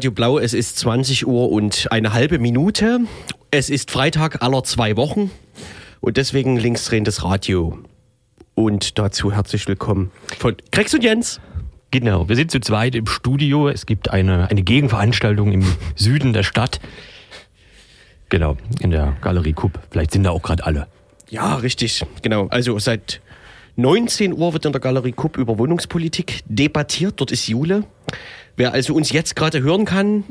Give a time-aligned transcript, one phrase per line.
[0.00, 3.00] Radio Blau, es ist 20 Uhr und eine halbe Minute.
[3.50, 5.30] Es ist Freitag aller zwei Wochen
[6.00, 7.78] und deswegen linksdrehendes Radio.
[8.54, 11.38] Und dazu herzlich willkommen von Grex und Jens.
[11.90, 13.68] Genau, wir sind zu zweit im Studio.
[13.68, 16.80] Es gibt eine, eine Gegenveranstaltung im Süden der Stadt.
[18.30, 19.80] Genau, in der Galerie Kupp.
[19.90, 20.86] Vielleicht sind da auch gerade alle.
[21.28, 22.46] Ja, richtig, genau.
[22.46, 23.20] Also seit
[23.76, 27.20] 19 Uhr wird in der Galerie Kupp über Wohnungspolitik debattiert.
[27.20, 27.84] Dort ist Jule.
[28.60, 30.22] Wer also uns jetzt gerade hören kann,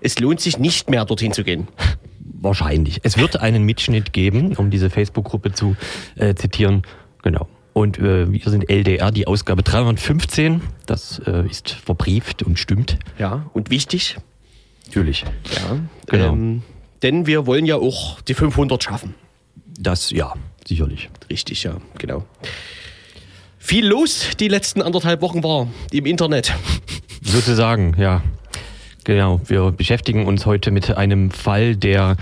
[0.00, 1.68] es lohnt sich nicht mehr dorthin zu gehen.
[2.20, 3.00] Wahrscheinlich.
[3.02, 5.76] Es wird einen Mitschnitt geben, um diese Facebook-Gruppe zu
[6.14, 6.84] äh, zitieren.
[7.22, 7.46] Genau.
[7.74, 10.62] Und äh, wir sind LDR, die Ausgabe 315.
[10.86, 12.98] Das äh, ist verbrieft und stimmt.
[13.18, 14.16] Ja, und wichtig.
[14.86, 15.26] Natürlich.
[15.54, 16.32] Ja, genau.
[16.32, 16.62] Ähm,
[17.02, 19.14] denn wir wollen ja auch die 500 schaffen.
[19.78, 20.32] Das, ja,
[20.66, 21.10] sicherlich.
[21.28, 22.24] Richtig, ja, genau.
[23.58, 26.54] Viel los die letzten anderthalb Wochen war im Internet.
[27.26, 28.22] Sozusagen, ja.
[29.02, 32.16] Genau, wir beschäftigen uns heute mit einem Fall, der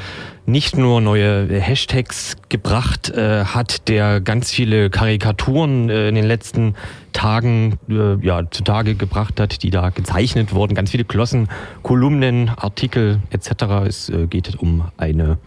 [0.47, 6.75] nicht nur neue Hashtags gebracht äh, hat, der ganz viele Karikaturen äh, in den letzten
[7.13, 11.49] Tagen äh, ja, zutage gebracht hat, die da gezeichnet wurden, ganz viele Glossen,
[11.83, 13.87] Kolumnen, Artikel etc.
[13.87, 15.39] Es äh, geht um eine,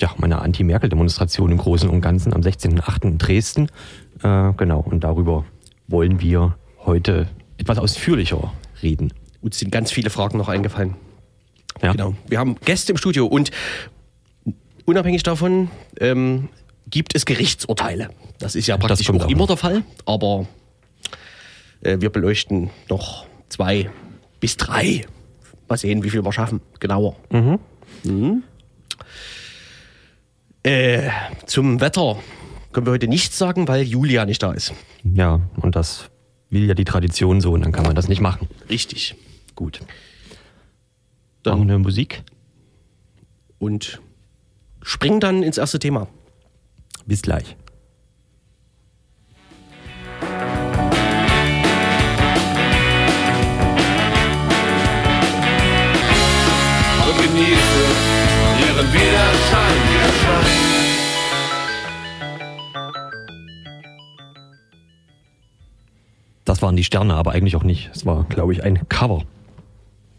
[0.00, 3.04] ja, eine Anti-Merkel-Demonstration im Großen und Ganzen am 16.08.
[3.04, 3.68] in Dresden.
[4.22, 5.44] Äh, genau, und darüber
[5.86, 8.52] wollen wir heute etwas ausführlicher
[8.82, 9.12] reden.
[9.40, 10.96] Uns sind ganz viele Fragen noch eingefallen.
[11.82, 11.92] Ja.
[11.92, 12.14] Genau.
[12.28, 13.50] Wir haben Gäste im Studio und
[14.84, 16.48] unabhängig davon ähm,
[16.88, 18.10] gibt es Gerichtsurteile.
[18.38, 20.46] Das ist ja praktisch auch immer der Fall, aber
[21.82, 23.90] äh, wir beleuchten noch zwei
[24.40, 25.04] bis drei.
[25.68, 27.16] Mal sehen, wie viel wir schaffen, genauer.
[27.30, 27.58] Mhm.
[28.04, 28.42] Mhm.
[30.62, 31.10] Äh,
[31.46, 32.18] zum Wetter
[32.72, 34.72] können wir heute nichts sagen, weil Julia nicht da ist.
[35.04, 36.10] Ja, und das
[36.54, 38.48] will ja die Tradition so und dann kann man das nicht machen.
[38.70, 39.14] Richtig.
[39.54, 39.80] Gut.
[41.42, 42.22] Dann Machen wir Musik.
[43.58, 44.00] Und
[44.82, 46.08] springen dann ins erste Thema.
[47.06, 47.56] Bis gleich.
[57.06, 57.84] Und genieße
[58.60, 60.73] ihren Widerschein, Widerschein.
[66.54, 67.90] Das waren die Sterne, aber eigentlich auch nicht.
[67.92, 69.24] Es war, glaube ich, ein Cover.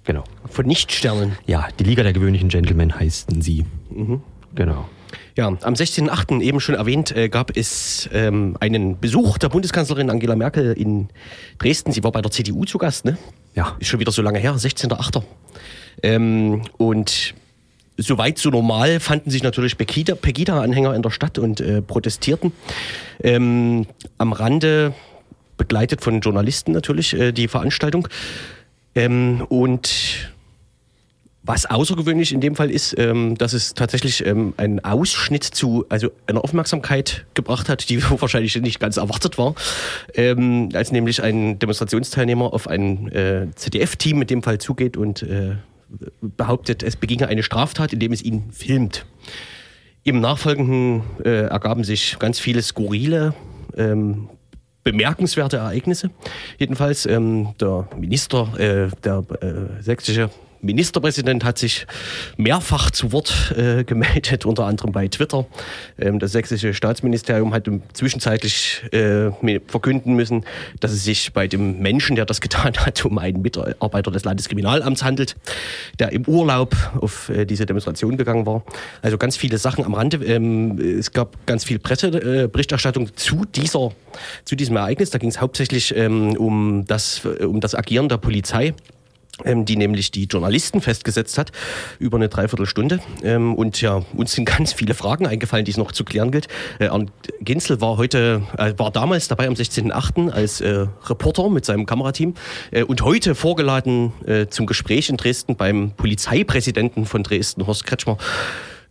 [0.03, 0.25] Genau.
[0.50, 1.38] Von Nichtsternen.
[1.47, 3.63] Ja, die Liga der gewöhnlichen Gentlemen heißen sie.
[3.90, 4.22] Mhm.
[4.53, 4.90] Genau.
[5.38, 6.41] Ja, am 16.08.
[6.41, 11.07] eben schon erwähnt, äh, gab es ähm, einen Besuch der Bundeskanzlerin Angela Merkel in
[11.57, 11.94] Dresden.
[11.94, 13.18] Sie war bei der CDU zu Gast, ne?
[13.53, 13.78] Ja.
[13.79, 15.24] Ist schon wieder so lange her, 16.08.
[16.03, 17.34] Ähm, und
[17.95, 22.51] soweit so normal fanden sich natürlich Pegida-Anhänger in der Stadt und äh, protestierten.
[23.24, 23.88] Ähm,
[24.18, 24.94] am Rande
[25.58, 28.08] begleitet von Journalisten natürlich äh, die Veranstaltung.
[28.96, 30.32] Ähm, und
[31.48, 36.10] was außergewöhnlich in dem Fall ist, ähm, dass es tatsächlich ähm, einen Ausschnitt zu, also
[36.26, 39.54] einer Aufmerksamkeit gebracht hat, die wahrscheinlich nicht ganz erwartet war,
[40.16, 45.56] ähm, als nämlich ein Demonstrationsteilnehmer auf ein äh, ZDF-Team in dem Fall zugeht und äh,
[46.22, 49.06] behauptet, es beginge eine Straftat, indem es ihn filmt.
[50.04, 53.34] Im Nachfolgenden äh, ergaben sich ganz viele skurrile
[53.78, 54.30] ähm,
[54.85, 56.12] bemerkenswerte Ereignisse.
[56.59, 60.29] Jedenfalls ähm, der Minister, äh, der äh, sächsische
[60.66, 61.86] Ministerpräsident hat sich
[62.38, 65.46] mehrfach zu Wort äh, gemeldet, unter anderem bei Twitter.
[66.00, 69.31] Ähm, das sächsische Staatsministerium hat zwischenzeitlich äh,
[69.68, 70.44] verkünden müssen,
[70.80, 75.04] dass es sich bei dem Menschen, der das getan hat, um einen Mitarbeiter des Landeskriminalamts
[75.04, 75.36] handelt,
[76.00, 78.63] der im Urlaub auf äh, diese Demonstration gegangen war.
[79.01, 80.18] Also ganz viele Sachen am Rande.
[80.25, 83.92] Ähm, es gab ganz viel Presseberichterstattung zu dieser,
[84.44, 85.12] zu diesem Ereignis.
[85.12, 88.74] Da ging es hauptsächlich ähm, um das, um das Agieren der Polizei
[89.44, 91.52] die nämlich die Journalisten festgesetzt hat,
[92.00, 93.00] über eine Dreiviertelstunde.
[93.22, 96.48] Ähm, und ja, uns sind ganz viele Fragen eingefallen, die es noch zu klären gilt.
[96.80, 97.12] Äh, Arndt
[97.42, 100.30] Ginzel war heute, äh, war damals dabei am 16.8.
[100.32, 102.34] als äh, Reporter mit seinem Kamerateam
[102.72, 104.14] äh, und heute vorgeladen
[104.50, 108.18] zum Gespräch in Dresden beim Polizeipräsidenten von Dresden, Horst Kretschmer.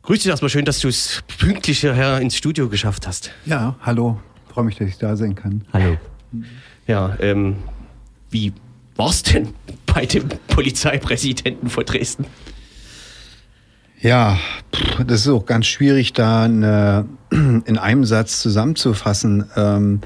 [0.03, 3.31] Grüß dich erstmal schön, dass du es pünktlich hierher ins Studio geschafft hast.
[3.47, 4.21] Ja, hallo.
[4.53, 5.65] Freue mich, dass ich da sein kann.
[5.73, 5.97] Hallo.
[6.87, 7.57] Ja, ähm,
[8.31, 8.53] wie
[8.97, 9.49] war's denn
[9.87, 12.27] bei dem Polizeipräsidenten von Dresden?
[14.01, 14.39] Ja,
[15.07, 19.47] das ist auch ganz schwierig, da eine, in einem Satz zusammenzufassen.
[19.57, 20.01] Ähm,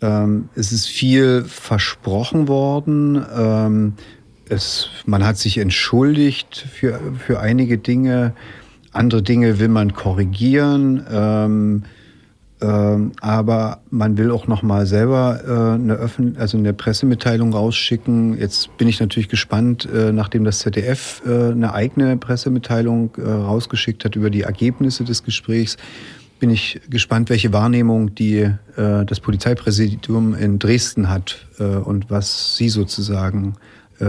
[0.00, 3.24] ähm, es ist viel versprochen worden.
[3.36, 3.94] Ähm,
[4.48, 8.34] es, man hat sich entschuldigt für, für einige Dinge.
[8.92, 11.84] Andere Dinge will man korrigieren.
[12.62, 18.38] Ähm, aber man will auch noch mal selber äh, eine, Öffn also eine Pressemitteilung rausschicken.
[18.38, 24.04] Jetzt bin ich natürlich gespannt, äh, nachdem das ZDF äh, eine eigene Pressemitteilung äh, rausgeschickt
[24.04, 25.76] hat über die Ergebnisse des Gesprächs,
[26.38, 32.56] bin ich gespannt, welche Wahrnehmung die, äh, das Polizeipräsidium in Dresden hat äh, und was
[32.56, 33.54] sie sozusagen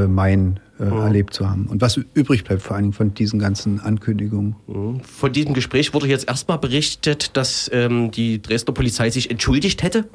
[0.01, 1.01] meinen äh, mhm.
[1.01, 1.67] erlebt zu haben.
[1.67, 4.55] Und was übrig bleibt vor allem von diesen ganzen Ankündigungen.
[4.67, 5.01] Mhm.
[5.01, 10.09] Von diesem Gespräch wurde jetzt erstmal berichtet, dass ähm, die Dresdner Polizei sich entschuldigt hätte.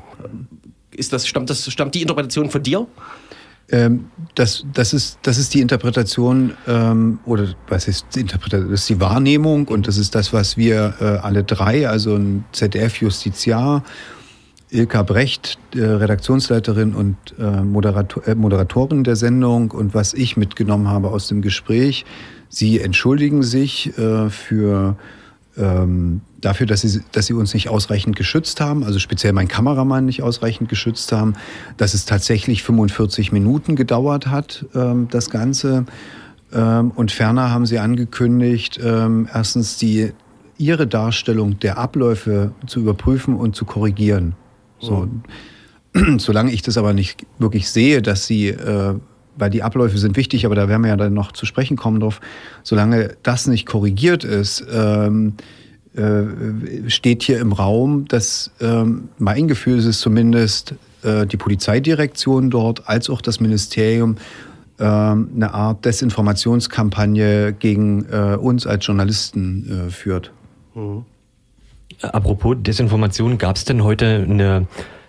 [0.91, 2.87] Ist das, stammt, das, stammt die Interpretation von dir?
[3.71, 8.71] Ähm, das, das, ist, das ist die Interpretation, ähm, oder was ist die Interpretation?
[8.71, 12.45] Das ist die Wahrnehmung und das ist das, was wir äh, alle drei, also ein
[12.53, 13.85] ZDF-Justiziar
[14.71, 20.89] Ilka Brecht, äh, Redaktionsleiterin und äh, Moderator, äh, Moderatorin der Sendung und was ich mitgenommen
[20.89, 22.05] habe aus dem Gespräch.
[22.51, 24.97] Sie entschuldigen sich für
[25.59, 30.07] ähm, dafür, dass sie, dass sie uns nicht ausreichend geschützt haben, also speziell mein Kameramann
[30.07, 31.35] nicht ausreichend geschützt haben,
[31.77, 35.85] dass es tatsächlich 45 Minuten gedauert hat, ähm, das Ganze.
[36.55, 40.13] Ähm, und ferner haben sie angekündigt, erstens die
[40.57, 44.35] ihre Darstellung der Abläufe zu überprüfen und zu korrigieren.
[44.81, 45.09] So,
[45.95, 46.19] mhm.
[46.19, 48.95] solange ich das aber nicht wirklich sehe, dass sie, äh,
[49.37, 52.01] weil die Abläufe sind wichtig, aber da werden wir ja dann noch zu sprechen kommen
[52.01, 52.21] drauf,
[52.63, 55.35] solange das nicht korrigiert ist, ähm,
[55.95, 62.51] äh, steht hier im Raum, dass ähm, mein Gefühl ist es zumindest, äh, die Polizeidirektion
[62.51, 64.17] dort als auch das Ministerium
[64.79, 70.33] ähm, eine Art Desinformationskampagne gegen äh, uns als Journalisten äh, führt.
[70.75, 71.05] Mhm.
[72.03, 74.67] Apropos Desinformation, gab es denn heute eine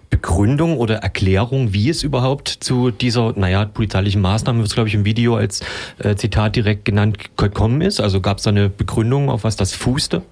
[0.10, 5.06] Begründung oder Erklärung, wie es überhaupt zu dieser, naja, polizeilichen Maßnahme, es glaube ich im
[5.06, 5.62] Video als
[6.00, 8.00] äh, Zitat direkt genannt, gekommen ist?
[8.00, 10.24] Also gab es da eine Begründung, auf was das fußte?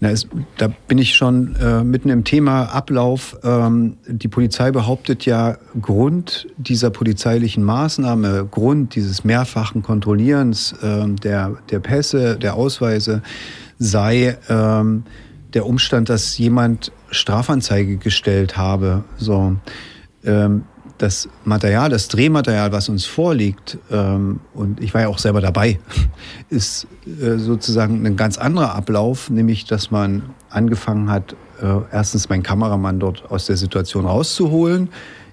[0.00, 0.26] Na, es,
[0.58, 3.38] da bin ich schon äh, mitten im Thema Ablauf.
[3.44, 11.56] Ähm, die Polizei behauptet ja, Grund dieser polizeilichen Maßnahme, Grund dieses mehrfachen Kontrollierens äh, der,
[11.70, 13.22] der Pässe, der Ausweise
[13.78, 15.04] sei, ähm,
[15.54, 19.04] der Umstand, dass jemand Strafanzeige gestellt habe.
[19.16, 19.56] So,
[20.24, 20.64] ähm,
[20.98, 25.80] das Material, das Drehmaterial, was uns vorliegt, ähm, und ich war ja auch selber dabei,
[26.48, 32.42] ist äh, sozusagen ein ganz anderer Ablauf, nämlich dass man angefangen hat, äh, erstens meinen
[32.42, 34.90] Kameramann dort aus der Situation rauszuholen,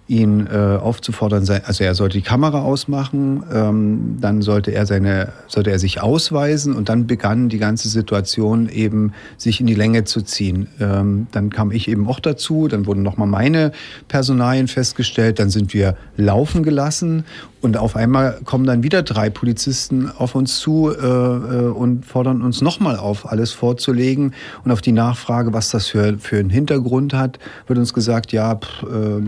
[0.09, 5.69] ihn äh, aufzufordern, also er sollte die Kamera ausmachen, ähm, dann sollte er seine, sollte
[5.69, 10.23] er sich ausweisen und dann begann die ganze Situation eben sich in die Länge zu
[10.23, 10.67] ziehen.
[10.79, 13.71] Ähm, dann kam ich eben auch dazu, dann wurden nochmal meine
[14.07, 17.23] Personalien festgestellt, dann sind wir laufen gelassen
[17.61, 22.41] und auf einmal kommen dann wieder drei Polizisten auf uns zu äh, äh und fordern
[22.41, 24.33] uns nochmal auf, alles vorzulegen.
[24.63, 28.55] Und auf die Nachfrage, was das für, für einen Hintergrund hat, wird uns gesagt, ja,
[28.55, 29.21] pff, äh,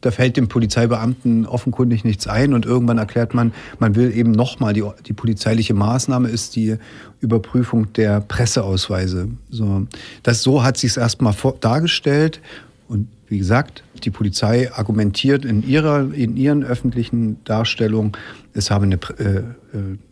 [0.00, 2.52] da fällt dem Polizeibeamten offenkundig nichts ein.
[2.52, 6.76] Und irgendwann erklärt man, man will eben nochmal, die, die polizeiliche Maßnahme ist die
[7.20, 9.28] Überprüfung der Presseausweise.
[9.50, 9.86] So,
[10.24, 12.40] das, so hat sich es erstmal dargestellt.
[12.88, 18.12] Und wie gesagt, die Polizei argumentiert in ihrer, in ihren öffentlichen Darstellungen,
[18.54, 19.44] es habe eine, äh, äh,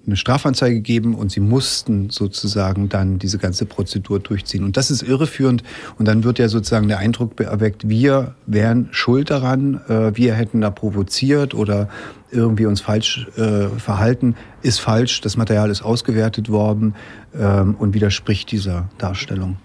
[0.07, 4.65] eine Strafanzeige gegeben und sie mussten sozusagen dann diese ganze Prozedur durchziehen.
[4.65, 5.63] Und das ist irreführend.
[5.99, 10.61] Und dann wird ja sozusagen der Eindruck erweckt, wir wären schuld daran, äh, wir hätten
[10.63, 11.89] da provoziert oder
[12.31, 14.37] irgendwie uns falsch äh, verhalten.
[14.63, 16.95] Ist falsch, das Material ist ausgewertet worden
[17.39, 19.57] ähm, und widerspricht dieser Darstellung.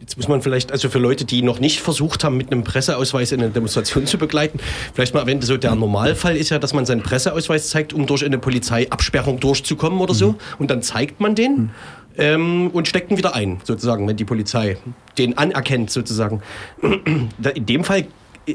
[0.00, 3.32] Jetzt muss man vielleicht, also für Leute, die noch nicht versucht haben, mit einem Presseausweis
[3.32, 4.60] in eine Demonstration zu begleiten,
[4.94, 8.24] vielleicht mal erwähnen, so der Normalfall ist ja, dass man seinen Presseausweis zeigt, um durch
[8.24, 10.32] eine Polizeiabsperrung durchzukommen oder so.
[10.32, 10.36] Mhm.
[10.58, 11.52] Und dann zeigt man den.
[11.56, 11.70] Mhm.
[12.20, 14.76] Ähm, und steckt ihn wieder ein, sozusagen, wenn die Polizei
[15.18, 16.42] den anerkennt, sozusagen.
[16.82, 18.06] In dem Fall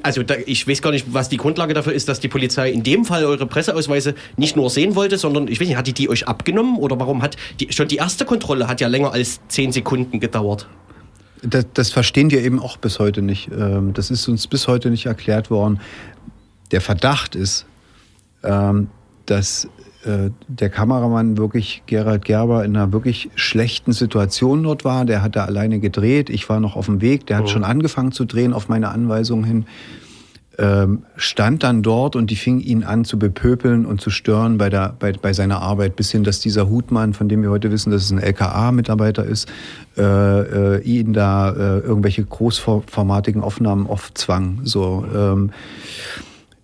[0.01, 2.81] also da, ich weiß gar nicht, was die Grundlage dafür ist, dass die Polizei in
[2.81, 6.09] dem Fall eure Presseausweise nicht nur sehen wollte, sondern ich weiß nicht, hat die die
[6.09, 9.71] euch abgenommen oder warum hat die schon die erste Kontrolle hat ja länger als zehn
[9.71, 10.67] Sekunden gedauert?
[11.43, 13.49] Das, das verstehen wir eben auch bis heute nicht.
[13.51, 15.79] Ähm, das ist uns bis heute nicht erklärt worden.
[16.71, 17.65] Der Verdacht ist,
[18.43, 18.87] ähm,
[19.25, 19.67] dass
[20.05, 25.05] äh, der Kameramann wirklich Gerald Gerber in einer wirklich schlechten Situation dort war.
[25.05, 26.29] Der hat da alleine gedreht.
[26.29, 27.27] Ich war noch auf dem Weg.
[27.27, 27.47] Der hat oh.
[27.47, 29.65] schon angefangen zu drehen auf meine Anweisung hin
[30.59, 34.69] ähm, stand dann dort und die fing ihn an zu bepöpeln und zu stören bei,
[34.69, 37.91] der, bei, bei seiner Arbeit, bis hin, dass dieser Hutmann, von dem wir heute wissen,
[37.91, 39.49] dass es ein LKA-Mitarbeiter ist,
[39.97, 44.61] äh, äh, ihn da äh, irgendwelche großformatigen Aufnahmen oft zwang.
[44.63, 45.51] So, ähm,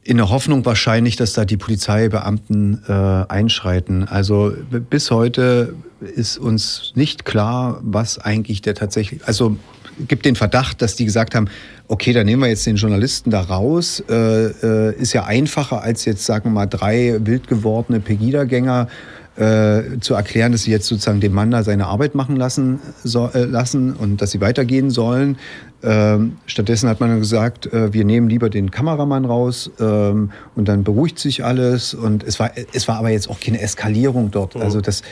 [0.03, 4.07] in der Hoffnung wahrscheinlich, dass da die Polizeibeamten äh, einschreiten.
[4.07, 4.53] Also
[4.89, 9.57] bis heute ist uns nicht klar, was eigentlich der tatsächlich, also
[10.07, 11.49] gibt den Verdacht, dass die gesagt haben,
[11.87, 14.03] okay, dann nehmen wir jetzt den Journalisten da raus.
[14.09, 18.87] Äh, äh, ist ja einfacher als jetzt, sagen wir mal, drei wild gewordene Pegida-Gänger
[19.39, 23.29] äh, zu erklären, dass sie jetzt sozusagen dem Mann da seine Arbeit machen lassen, so,
[23.33, 25.37] äh, lassen und dass sie weitergehen sollen.
[25.81, 30.83] Ähm, stattdessen hat man gesagt, äh, wir nehmen lieber den Kameramann raus ähm, und dann
[30.83, 31.93] beruhigt sich alles.
[31.93, 34.55] Und es war, es war aber jetzt auch keine Eskalierung dort.
[34.55, 34.61] Mhm.
[34.61, 35.03] Also das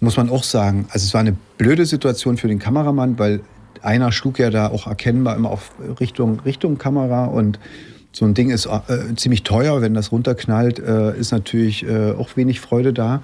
[0.00, 0.86] muss man auch sagen.
[0.90, 3.40] Also es war eine blöde Situation für den Kameramann, weil
[3.82, 7.58] einer schlug ja da auch erkennbar immer auf Richtung, Richtung Kamera und
[8.12, 9.82] so ein Ding ist äh, ziemlich teuer.
[9.82, 13.22] Wenn das runterknallt, äh, ist natürlich äh, auch wenig Freude da.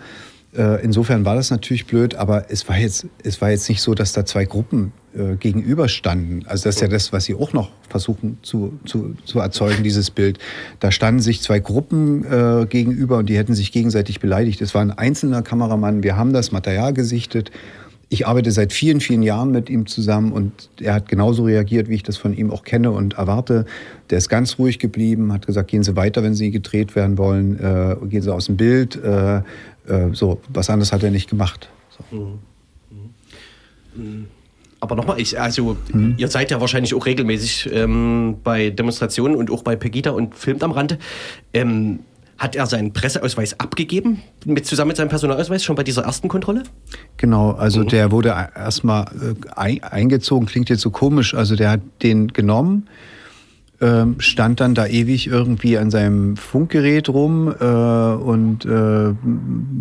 [0.56, 3.94] Äh, insofern war das natürlich blöd, aber es war jetzt, es war jetzt nicht so,
[3.94, 6.46] dass da zwei Gruppen äh, gegenüberstanden.
[6.46, 10.10] Also das ist ja das, was sie auch noch versuchen zu, zu, zu erzeugen, dieses
[10.10, 10.38] Bild.
[10.80, 14.62] Da standen sich zwei Gruppen äh, gegenüber und die hätten sich gegenseitig beleidigt.
[14.62, 16.02] Es war ein einzelner Kameramann.
[16.02, 17.50] Wir haben das Material gesichtet.
[18.08, 21.96] Ich arbeite seit vielen, vielen Jahren mit ihm zusammen und er hat genauso reagiert, wie
[21.96, 23.66] ich das von ihm auch kenne und erwarte.
[24.10, 27.58] Der ist ganz ruhig geblieben, hat gesagt, gehen Sie weiter, wenn Sie gedreht werden wollen,
[27.58, 28.94] äh, gehen Sie aus dem Bild.
[29.02, 29.42] Äh, äh,
[30.12, 31.68] so, was anderes hat er nicht gemacht.
[32.10, 32.16] So.
[32.16, 32.38] Mhm.
[33.96, 34.26] Mhm.
[34.78, 36.14] Aber nochmal, ich, also mhm.
[36.16, 40.62] ihr seid ja wahrscheinlich auch regelmäßig ähm, bei Demonstrationen und auch bei Pegida und filmt
[40.62, 40.98] am Rande.
[41.52, 42.00] Ähm,
[42.38, 46.64] hat er seinen Presseausweis abgegeben, mit, zusammen mit seinem Personalausweis, schon bei dieser ersten Kontrolle?
[47.16, 47.88] Genau, also mhm.
[47.88, 49.07] der wurde erstmal
[49.57, 51.35] äh, eingezogen, klingt jetzt so komisch.
[51.35, 52.88] Also der hat den genommen,
[53.81, 59.14] ähm, stand dann da ewig irgendwie an seinem Funkgerät rum äh, und äh,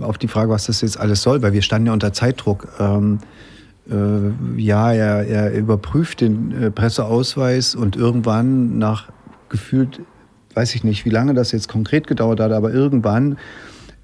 [0.04, 2.68] auf die Frage, was das jetzt alles soll, weil wir standen ja unter Zeitdruck.
[2.80, 3.20] Ähm,
[3.90, 9.10] äh, ja, er, er überprüft den Presseausweis und irgendwann nach
[9.50, 10.02] gefühlt,
[10.56, 13.38] weiß ich nicht, wie lange das jetzt konkret gedauert hat, aber irgendwann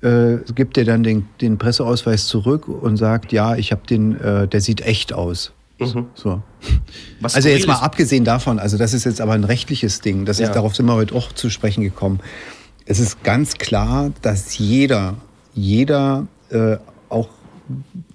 [0.01, 4.47] äh, gibt er dann den, den Presseausweis zurück und sagt, ja, ich habe den, äh,
[4.47, 5.53] der sieht echt aus.
[5.79, 6.07] Mhm.
[6.13, 6.43] So.
[7.23, 10.45] also jetzt mal abgesehen davon, also das ist jetzt aber ein rechtliches Ding, das ja.
[10.45, 12.19] ist, darauf sind wir heute auch zu sprechen gekommen.
[12.85, 15.15] Es ist ganz klar, dass jeder,
[15.53, 16.77] jeder, äh,
[17.09, 17.29] auch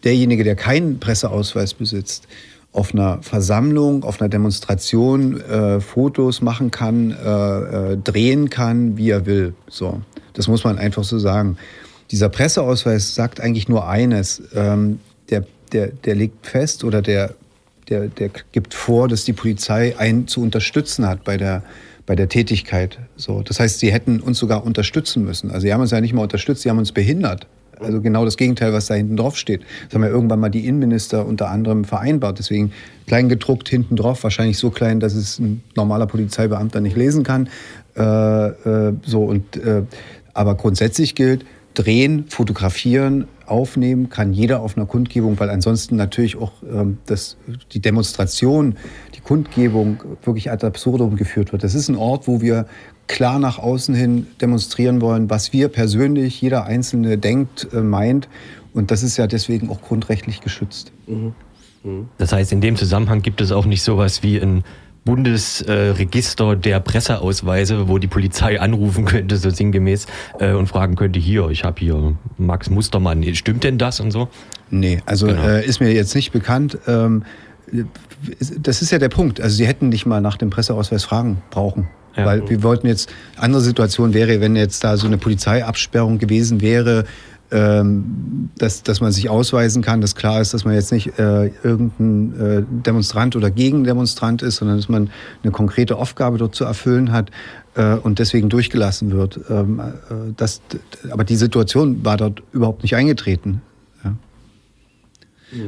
[0.05, 2.29] derjenige, der keinen Presseausweis besitzt,
[2.77, 9.11] auf einer Versammlung, auf einer Demonstration äh, Fotos machen kann, äh, äh, drehen kann, wie
[9.11, 9.55] er will.
[9.69, 10.01] So,
[10.35, 11.57] das muss man einfach so sagen.
[12.11, 17.35] Dieser Presseausweis sagt eigentlich nur eines: ähm, der, der, der legt fest oder der
[17.89, 21.63] der, der gibt vor, dass die Polizei einen zu unterstützen hat bei der,
[22.05, 22.99] bei der Tätigkeit.
[23.17, 25.51] So, das heißt, sie hätten uns sogar unterstützen müssen.
[25.51, 27.47] Also sie haben uns ja nicht mal unterstützt, sie haben uns behindert.
[27.81, 29.63] Also genau das Gegenteil, was da hinten drauf steht.
[29.87, 32.39] Das haben ja irgendwann mal die Innenminister unter anderem vereinbart.
[32.39, 32.73] Deswegen
[33.07, 37.49] klein gedruckt hinten drauf, wahrscheinlich so klein, dass es ein normaler Polizeibeamter nicht lesen kann.
[37.97, 39.83] Äh, äh, so und äh,
[40.35, 46.53] aber grundsätzlich gilt, drehen, fotografieren, aufnehmen kann jeder auf einer Kundgebung, weil ansonsten natürlich auch
[46.63, 47.37] ähm, das,
[47.73, 48.77] die Demonstration,
[49.15, 51.63] die Kundgebung wirklich ad absurdum geführt wird.
[51.63, 52.67] Das ist ein Ort, wo wir
[53.07, 58.29] klar nach außen hin demonstrieren wollen, was wir persönlich, jeder Einzelne denkt, äh, meint.
[58.73, 60.93] Und das ist ja deswegen auch grundrechtlich geschützt.
[61.07, 61.35] Mhm.
[61.83, 62.09] Mhm.
[62.19, 64.65] Das heißt, in dem Zusammenhang gibt es auch nicht sowas wie ein
[65.07, 70.07] Bundesregister der Presseausweise, wo die Polizei anrufen könnte, so sinngemäß,
[70.41, 74.29] äh, und fragen könnte, hier, ich habe hier Max Mustermann, stimmt denn das und so?
[74.69, 75.47] Nee, also genau.
[75.47, 76.77] äh, ist mir jetzt nicht bekannt.
[76.89, 77.23] Ähm,
[78.59, 79.41] das ist ja der Punkt.
[79.41, 81.89] Also sie hätten nicht mal nach dem Presseausweis fragen brauchen.
[82.17, 82.25] Ja.
[82.25, 87.05] Weil wir wollten jetzt, andere Situation wäre, wenn jetzt da so eine Polizeiabsperrung gewesen wäre,
[87.51, 91.53] ähm, dass, dass man sich ausweisen kann, dass klar ist, dass man jetzt nicht äh,
[91.63, 95.11] irgendein äh, Demonstrant oder Gegendemonstrant ist, sondern dass man
[95.43, 97.31] eine konkrete Aufgabe dort zu erfüllen hat
[97.77, 99.41] äh, und deswegen durchgelassen wird.
[99.49, 100.61] Ähm, äh, das,
[101.11, 103.63] aber die Situation war dort überhaupt nicht eingetreten.
[104.03, 104.17] Ja.
[105.53, 105.65] Ja,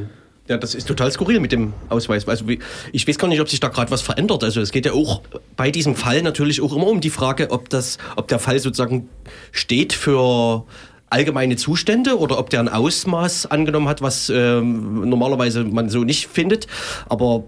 [0.57, 2.27] das ist total skurril mit dem Ausweis.
[2.27, 2.45] Also
[2.91, 4.43] ich weiß gar nicht, ob sich da gerade was verändert.
[4.43, 5.21] Also es geht ja auch
[5.55, 9.09] bei diesem Fall natürlich auch immer um die Frage, ob das, ob der Fall sozusagen
[9.51, 10.65] steht für
[11.09, 16.27] allgemeine Zustände oder ob der ein Ausmaß angenommen hat, was ähm, normalerweise man so nicht
[16.27, 16.67] findet.
[17.07, 17.43] Aber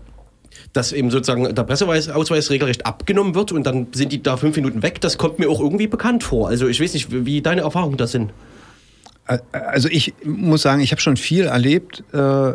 [0.74, 4.84] dass eben sozusagen der Presseausweis regelrecht abgenommen wird und dann sind die da fünf Minuten
[4.84, 6.48] weg, das kommt mir auch irgendwie bekannt vor.
[6.48, 8.31] Also ich weiß nicht, wie deine Erfahrungen da sind.
[9.51, 12.03] Also ich muss sagen, ich habe schon viel erlebt.
[12.13, 12.53] Äh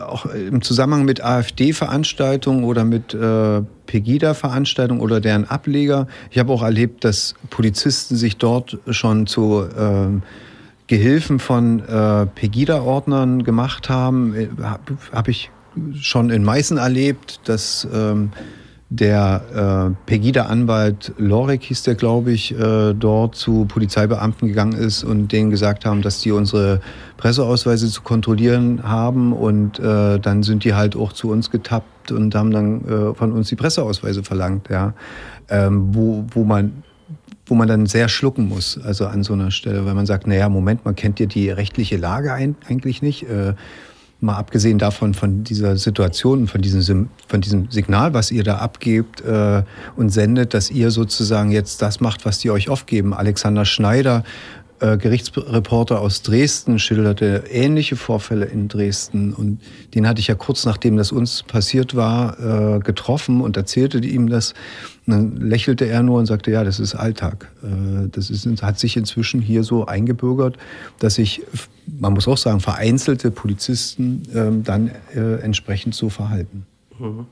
[0.00, 6.06] auch im Zusammenhang mit AfD-Veranstaltungen oder mit äh, Pegida-Veranstaltungen oder deren Ableger.
[6.30, 10.20] Ich habe auch erlebt, dass Polizisten sich dort schon zu äh,
[10.86, 14.34] Gehilfen von äh, Pegida-Ordnern gemacht haben.
[14.62, 15.50] Habe hab ich
[16.00, 18.30] schon in Meißen erlebt, dass ähm,
[18.88, 25.32] der äh, Pegida-Anwalt Lorek hieß der, glaube ich, äh, dort zu Polizeibeamten gegangen ist und
[25.32, 26.80] denen gesagt haben, dass die unsere
[27.16, 32.34] Presseausweise zu kontrollieren haben und äh, dann sind die halt auch zu uns getappt und
[32.36, 34.94] haben dann äh, von uns die Presseausweise verlangt, ja,
[35.48, 36.84] ähm, wo, wo man
[37.48, 40.48] wo man dann sehr schlucken muss, also an so einer Stelle, weil man sagt, naja,
[40.48, 43.24] Moment, man kennt ja die rechtliche Lage ein, eigentlich nicht.
[44.20, 49.20] Mal abgesehen davon, von dieser Situation, von diesem, von diesem Signal, was ihr da abgebt
[49.20, 49.62] äh,
[49.94, 53.12] und sendet, dass ihr sozusagen jetzt das macht, was die euch aufgeben.
[53.12, 54.24] Alexander Schneider,
[54.78, 59.32] Gerichtsreporter aus Dresden, schilderte ähnliche Vorfälle in Dresden.
[59.32, 59.60] Und
[59.94, 64.28] den hatte ich ja kurz nachdem das uns passiert war, äh, getroffen und erzählte ihm
[64.28, 64.54] das.
[65.06, 67.50] Und dann lächelte er nur und sagte, ja, das ist Alltag.
[67.62, 70.56] Äh, das ist, hat sich inzwischen hier so eingebürgert,
[70.98, 71.42] dass sich,
[71.86, 76.66] man muss auch sagen, vereinzelte Polizisten ähm, dann äh, entsprechend so verhalten.
[76.98, 77.26] Mhm.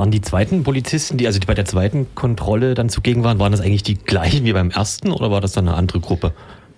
[0.00, 3.52] Waren die zweiten Polizisten, die also die bei der zweiten Kontrolle dann zugegen waren, waren
[3.52, 6.32] das eigentlich die gleichen wie beim ersten oder war das dann eine andere Gruppe?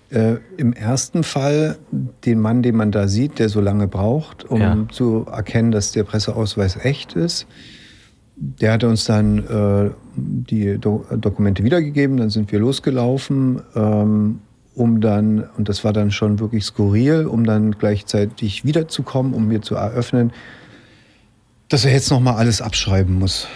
[0.09, 1.77] Äh, Im ersten Fall
[2.25, 4.77] den Mann, den man da sieht, der so lange braucht, um ja.
[4.91, 7.47] zu erkennen, dass der Presseausweis echt ist,
[8.35, 14.41] der hatte uns dann äh, die Do Dokumente wiedergegeben, dann sind wir losgelaufen, ähm,
[14.75, 19.61] um dann, und das war dann schon wirklich skurril, um dann gleichzeitig wiederzukommen, um mir
[19.61, 20.33] zu eröffnen,
[21.73, 23.47] dass er jetzt noch mal alles abschreiben muss.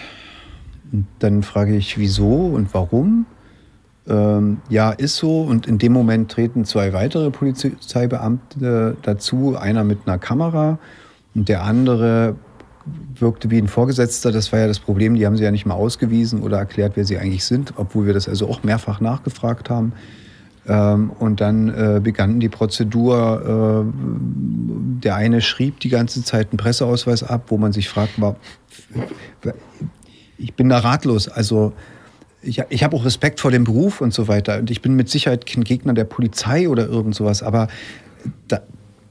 [0.90, 3.26] Und dann frage ich, wieso und warum?
[4.08, 5.42] Ähm, ja, ist so.
[5.42, 10.80] Und in dem Moment treten zwei weitere Polizeibeamte dazu, einer mit einer Kamera
[11.36, 12.34] und der andere
[13.14, 14.32] wirkte wie ein Vorgesetzter.
[14.32, 17.04] Das war ja das Problem, die haben sie ja nicht mal ausgewiesen oder erklärt, wer
[17.04, 19.92] sie eigentlich sind, obwohl wir das also auch mehrfach nachgefragt haben.
[20.68, 23.86] Ähm, und dann äh, begann die Prozedur.
[23.86, 23.92] Äh,
[25.02, 28.14] der eine schrieb die ganze Zeit einen Presseausweis ab, wo man sich fragt,
[30.36, 31.28] ich bin da ratlos.
[31.28, 31.72] Also
[32.42, 34.58] ich, ich habe auch Respekt vor dem Beruf und so weiter.
[34.58, 37.42] Und ich bin mit Sicherheit kein Gegner der Polizei oder irgend sowas.
[37.42, 37.68] Aber
[38.48, 38.60] da,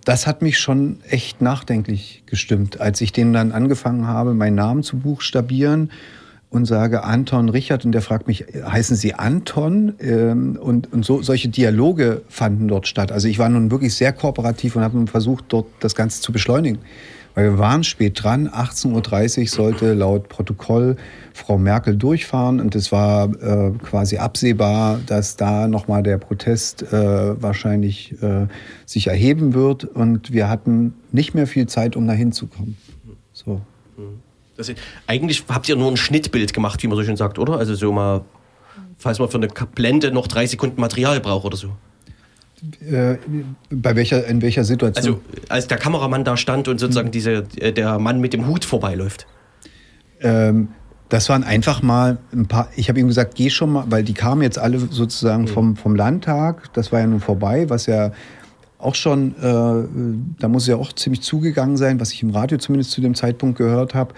[0.05, 4.83] das hat mich schon echt nachdenklich gestimmt, als ich denen dann angefangen habe, meinen Namen
[4.83, 5.91] zu buchstabieren
[6.49, 9.93] und sage Anton Richard und der fragt mich, heißen Sie Anton?
[9.99, 13.11] Ähm, und, und so, solche Dialoge fanden dort statt.
[13.11, 16.79] Also ich war nun wirklich sehr kooperativ und habe versucht, dort das Ganze zu beschleunigen.
[17.35, 20.95] Weil wir waren spät dran, 18.30 Uhr sollte laut Protokoll
[21.33, 27.39] Frau Merkel durchfahren und es war äh, quasi absehbar, dass da nochmal der Protest äh,
[27.39, 28.47] wahrscheinlich äh,
[28.87, 32.75] sich erheben wird und wir hatten nicht mehr viel Zeit, um da hinzukommen.
[33.33, 33.61] So.
[33.97, 34.26] Mhm.
[34.57, 34.71] Das,
[35.05, 37.57] eigentlich habt ihr nur ein Schnittbild gemacht, wie man so schön sagt, oder?
[37.57, 38.25] Also so mal,
[38.97, 41.71] falls man für eine Blende noch drei Sekunden Material braucht oder so.
[42.89, 43.17] Äh,
[43.69, 45.05] bei welcher, in welcher Situation?
[45.05, 48.65] Also als der Kameramann da stand und sozusagen diese, äh, der Mann mit dem Hut
[48.65, 49.27] vorbeiläuft.
[50.21, 50.69] Ähm,
[51.09, 54.13] das waren einfach mal ein paar, ich habe ihm gesagt, geh schon mal, weil die
[54.13, 55.47] kamen jetzt alle sozusagen mhm.
[55.47, 58.11] vom, vom Landtag, das war ja nun vorbei, was ja
[58.79, 62.91] auch schon, äh, da muss ja auch ziemlich zugegangen sein, was ich im Radio zumindest
[62.91, 64.13] zu dem Zeitpunkt gehört habe.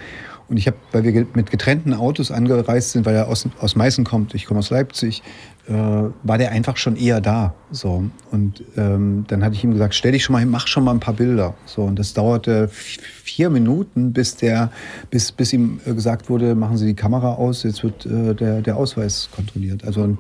[0.50, 4.04] Und ich habe, weil wir mit getrennten Autos angereist sind, weil er aus, aus Meißen
[4.04, 5.22] kommt, ich komme aus Leipzig,
[5.68, 7.54] äh, war der einfach schon eher da.
[7.72, 8.04] So.
[8.32, 10.92] Und ähm, dann hatte ich ihm gesagt, stell dich schon mal hin, mach schon mal
[10.92, 11.54] ein paar Bilder.
[11.66, 11.84] So.
[11.84, 14.72] Und das dauerte vier Minuten, bis, der,
[15.12, 18.62] bis, bis ihm äh, gesagt wurde, machen Sie die Kamera aus, jetzt wird äh, der,
[18.62, 19.84] der Ausweis kontrolliert.
[19.84, 20.18] Also und,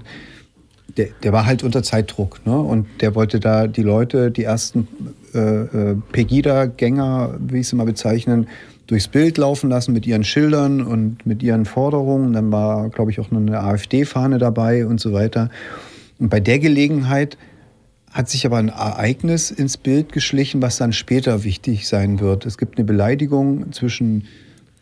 [0.97, 2.45] der, der war halt unter Zeitdruck.
[2.45, 2.57] Ne?
[2.57, 4.87] Und der wollte da die Leute, die ersten
[5.33, 8.47] äh, äh, Pegida-Gänger, wie ich sie mal bezeichnen,
[8.87, 12.33] durchs Bild laufen lassen mit ihren Schildern und mit ihren Forderungen.
[12.33, 15.49] Dann war, glaube ich, auch eine AfD-Fahne dabei und so weiter.
[16.17, 17.37] Und bei der Gelegenheit
[18.11, 22.45] hat sich aber ein Ereignis ins Bild geschlichen, was dann später wichtig sein wird.
[22.45, 24.25] Es gibt eine Beleidigung zwischen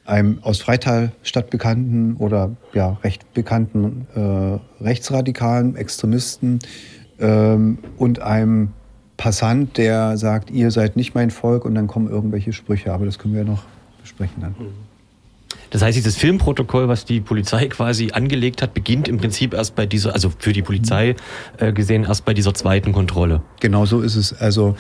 [0.08, 6.60] einem aus Freital stadtbekannten oder ja, recht bekannten äh, rechtsradikalen Extremisten
[7.20, 8.70] ähm, und einem
[9.18, 13.18] Passant, der sagt, ihr seid nicht mein Volk und dann kommen irgendwelche Sprüche, aber das
[13.18, 13.64] können wir ja noch
[14.02, 14.56] besprechen dann.
[15.72, 19.86] Das heißt, dieses Filmprotokoll, was die Polizei quasi angelegt hat, beginnt im Prinzip erst bei
[19.86, 21.16] dieser, also für die Polizei
[21.58, 23.42] äh, gesehen, erst bei dieser zweiten Kontrolle.
[23.60, 24.34] Genau so ist es.
[24.40, 24.78] Also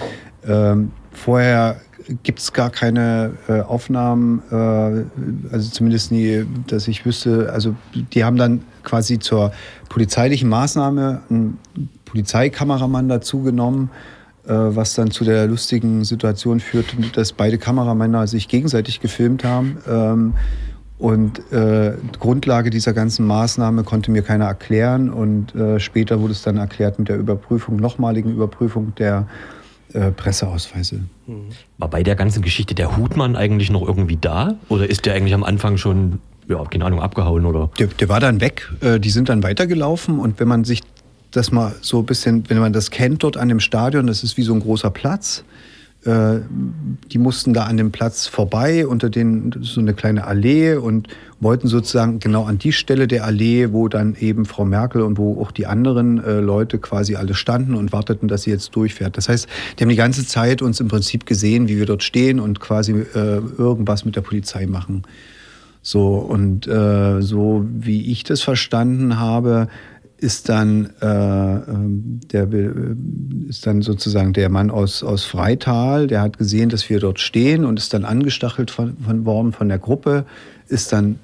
[0.48, 1.82] ähm, vorher
[2.24, 7.52] gibt es gar keine äh, Aufnahmen, äh, also zumindest nie, dass ich wüsste.
[7.52, 9.52] Also die haben dann quasi zur
[9.90, 11.60] polizeilichen Maßnahme einen
[12.06, 13.90] Polizeikameramann dazu genommen,
[14.46, 19.78] äh, was dann zu der lustigen Situation führte, dass beide Kameramänner sich gegenseitig gefilmt haben.
[19.88, 20.34] Ähm,
[21.00, 25.12] und äh, Grundlage dieser ganzen Maßnahme konnte mir keiner erklären.
[25.12, 29.28] Und äh, später wurde es dann erklärt mit der Überprüfung, nochmaligen Überprüfung der
[29.94, 31.02] äh, Presseausweise.
[31.78, 34.56] War bei der ganzen Geschichte der Hutmann eigentlich noch irgendwie da?
[34.70, 37.46] Oder ist der eigentlich am Anfang schon, ja, keine Ahnung, abgehauen?
[37.46, 37.70] Oder?
[37.80, 38.72] Der, der war dann weg.
[38.82, 40.82] Äh, die sind dann weitergelaufen und wenn man sich
[41.32, 44.38] das mal so ein bisschen, wenn man das kennt dort an dem Stadion, das ist
[44.38, 45.44] wie so ein großer Platz.
[46.08, 46.40] Äh,
[47.12, 51.10] die mussten da an dem Platz vorbei, unter den so eine kleine Allee und
[51.42, 55.42] wollten sozusagen genau an die Stelle der Allee, wo dann eben Frau Merkel und wo
[55.42, 59.18] auch die anderen äh, Leute quasi alle standen und warteten, dass sie jetzt durchfährt.
[59.18, 62.40] Das heißt, die haben die ganze Zeit uns im Prinzip gesehen, wie wir dort stehen
[62.40, 65.04] und quasi äh, irgendwas mit der Polizei machen.
[65.82, 69.68] So und äh, so wie ich das verstanden habe,
[70.18, 72.74] ist dann, äh, ähm, der, äh,
[73.48, 77.66] ist dann sozusagen der Mann aus, aus Freital, der hat gesehen, dass wir dort stehen
[77.66, 80.26] und ist dann angestachelt von, von worden von der Gruppe,
[80.68, 81.20] ist dann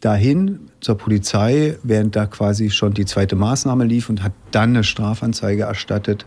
[0.00, 4.84] dahin zur Polizei, während da quasi schon die zweite Maßnahme lief und hat dann eine
[4.84, 6.26] Strafanzeige erstattet.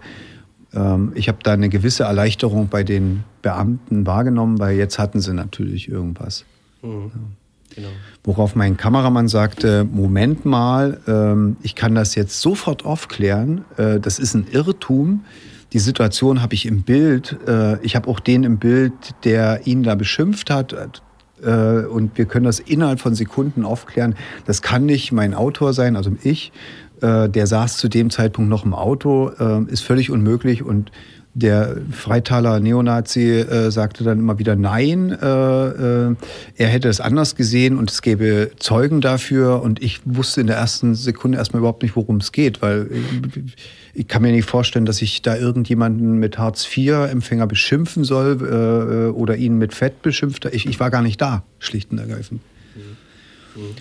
[0.73, 5.33] Ähm, ich habe da eine gewisse Erleichterung bei den Beamten wahrgenommen, weil jetzt hatten sie
[5.33, 6.45] natürlich irgendwas.
[6.81, 7.11] Mhm.
[7.13, 7.46] Ja.
[7.77, 7.89] Genau.
[8.23, 14.17] Worauf mein Kameramann sagte, Moment mal, ähm, ich kann das jetzt sofort aufklären, äh, das
[14.17, 15.23] ist ein Irrtum.
[15.73, 17.37] Die Situation habe ich im Bild.
[17.47, 18.93] Äh, ich habe auch den im Bild,
[19.25, 20.73] der ihn da beschimpft hat.
[21.43, 24.15] Äh, und wir können das innerhalb von Sekunden aufklären.
[24.47, 26.51] Das kann nicht mein Autor sein, also ich.
[26.99, 29.27] Der saß zu dem Zeitpunkt noch im Auto,
[29.67, 30.91] ist völlig unmöglich und
[31.37, 36.15] der Freitaler Neonazi äh, sagte dann immer wieder Nein, äh, äh,
[36.55, 39.61] er hätte es anders gesehen und es gäbe Zeugen dafür.
[39.61, 43.55] Und ich wusste in der ersten Sekunde erstmal überhaupt nicht, worum es geht, weil ich,
[43.93, 49.35] ich kann mir nicht vorstellen, dass ich da irgendjemanden mit Hartz-IV-Empfänger beschimpfen soll äh, oder
[49.35, 50.45] ihn mit Fett beschimpft.
[50.45, 52.41] Ich, ich war gar nicht da, schlicht und ergreifend.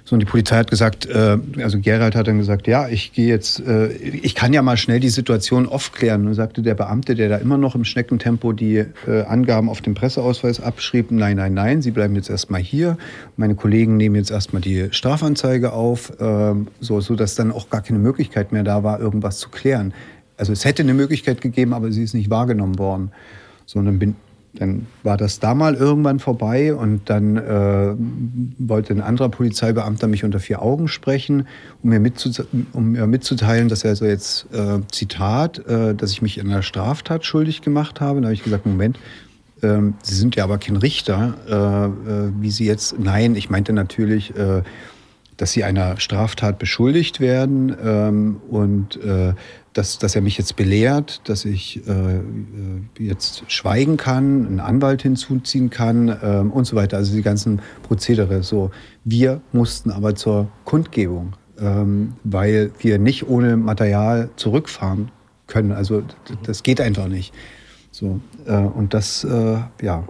[0.05, 3.29] So, und die Polizei hat gesagt, äh, also Gerald hat dann gesagt, ja, ich gehe
[3.29, 6.27] jetzt, äh, ich kann ja mal schnell die Situation aufklären.
[6.27, 9.95] Und sagte der Beamte, der da immer noch im Schneckentempo die äh, Angaben auf dem
[9.95, 12.97] Presseausweis abschrieb, nein, nein, nein, Sie bleiben jetzt erstmal hier.
[13.37, 17.99] Meine Kollegen nehmen jetzt erstmal die Strafanzeige auf, äh, so, dass dann auch gar keine
[17.99, 19.93] Möglichkeit mehr da war, irgendwas zu klären.
[20.37, 23.11] Also es hätte eine Möglichkeit gegeben, aber sie ist nicht wahrgenommen worden.
[23.65, 24.17] So, und dann bin,
[24.57, 27.95] dann war das da mal irgendwann vorbei und dann äh,
[28.59, 31.47] wollte ein anderer Polizeibeamter mich unter vier Augen sprechen,
[31.83, 32.13] um mir,
[32.73, 36.63] um mir mitzuteilen, dass er so jetzt, äh, Zitat, äh, dass ich mich in einer
[36.63, 38.21] Straftat schuldig gemacht habe.
[38.21, 38.99] Da habe ich gesagt, Moment,
[39.63, 41.35] äh, Sie sind ja aber kein Richter.
[41.49, 44.63] Äh, äh, wie Sie jetzt, nein, ich meinte natürlich, äh,
[45.37, 49.35] dass Sie einer Straftat beschuldigt werden ähm, und äh,
[49.77, 52.21] dass, dass er mich jetzt belehrt, dass ich äh, äh,
[52.99, 56.97] jetzt schweigen kann, einen Anwalt hinzuziehen kann äh, und so weiter.
[56.97, 58.43] Also die ganzen Prozedere.
[58.43, 58.71] So,
[59.05, 65.11] wir mussten aber zur Kundgebung, ähm, weil wir nicht ohne Material zurückfahren
[65.47, 65.73] können.
[65.73, 66.03] Also
[66.45, 67.35] das geht einfach nicht.
[67.91, 70.05] So äh, und das, äh, ja,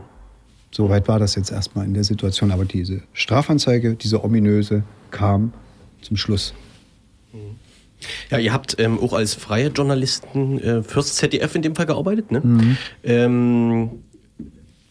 [0.70, 2.52] soweit war das jetzt erstmal in der Situation.
[2.52, 4.84] Aber diese Strafanzeige, diese ominöse,
[5.16, 5.52] kam
[6.02, 6.54] zum Schluss.
[8.30, 12.30] Ja, ihr habt ähm, auch als freie Journalisten äh, fürs ZDF in dem Fall gearbeitet.
[12.30, 12.40] Ne?
[12.40, 12.76] Mhm.
[13.02, 13.90] Ähm,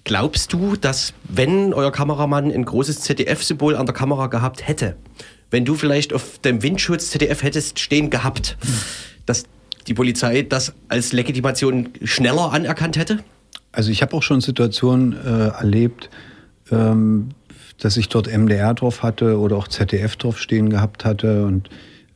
[0.04, 4.96] glaubst du, dass wenn euer Kameramann ein großes ZDF-Symbol an der Kamera gehabt hätte,
[5.52, 8.68] wenn du vielleicht auf dem Windschutz ZDF hättest stehen gehabt, mhm.
[9.26, 9.46] dass
[9.88, 13.24] die Polizei das als Legitimation schneller anerkannt hätte?
[13.72, 16.10] Also ich habe auch schon Situationen äh, erlebt,
[16.72, 17.30] ähm,
[17.80, 21.70] dass ich dort MDR drauf hatte oder auch ZDF drauf stehen gehabt hatte und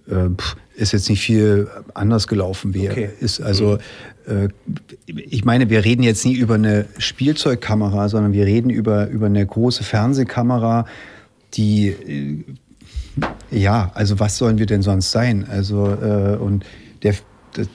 [0.09, 0.29] äh,
[0.75, 2.91] ist jetzt nicht viel anders gelaufen wäre.
[2.93, 3.09] Okay.
[3.19, 3.77] Ist also,
[4.27, 4.49] äh,
[5.05, 9.45] ich meine, wir reden jetzt nie über eine Spielzeugkamera, sondern wir reden über, über eine
[9.45, 10.85] große Fernsehkamera,
[11.53, 12.43] die, äh,
[13.51, 15.45] ja, also was sollen wir denn sonst sein?
[15.49, 16.65] Also, äh, und
[17.03, 17.15] der,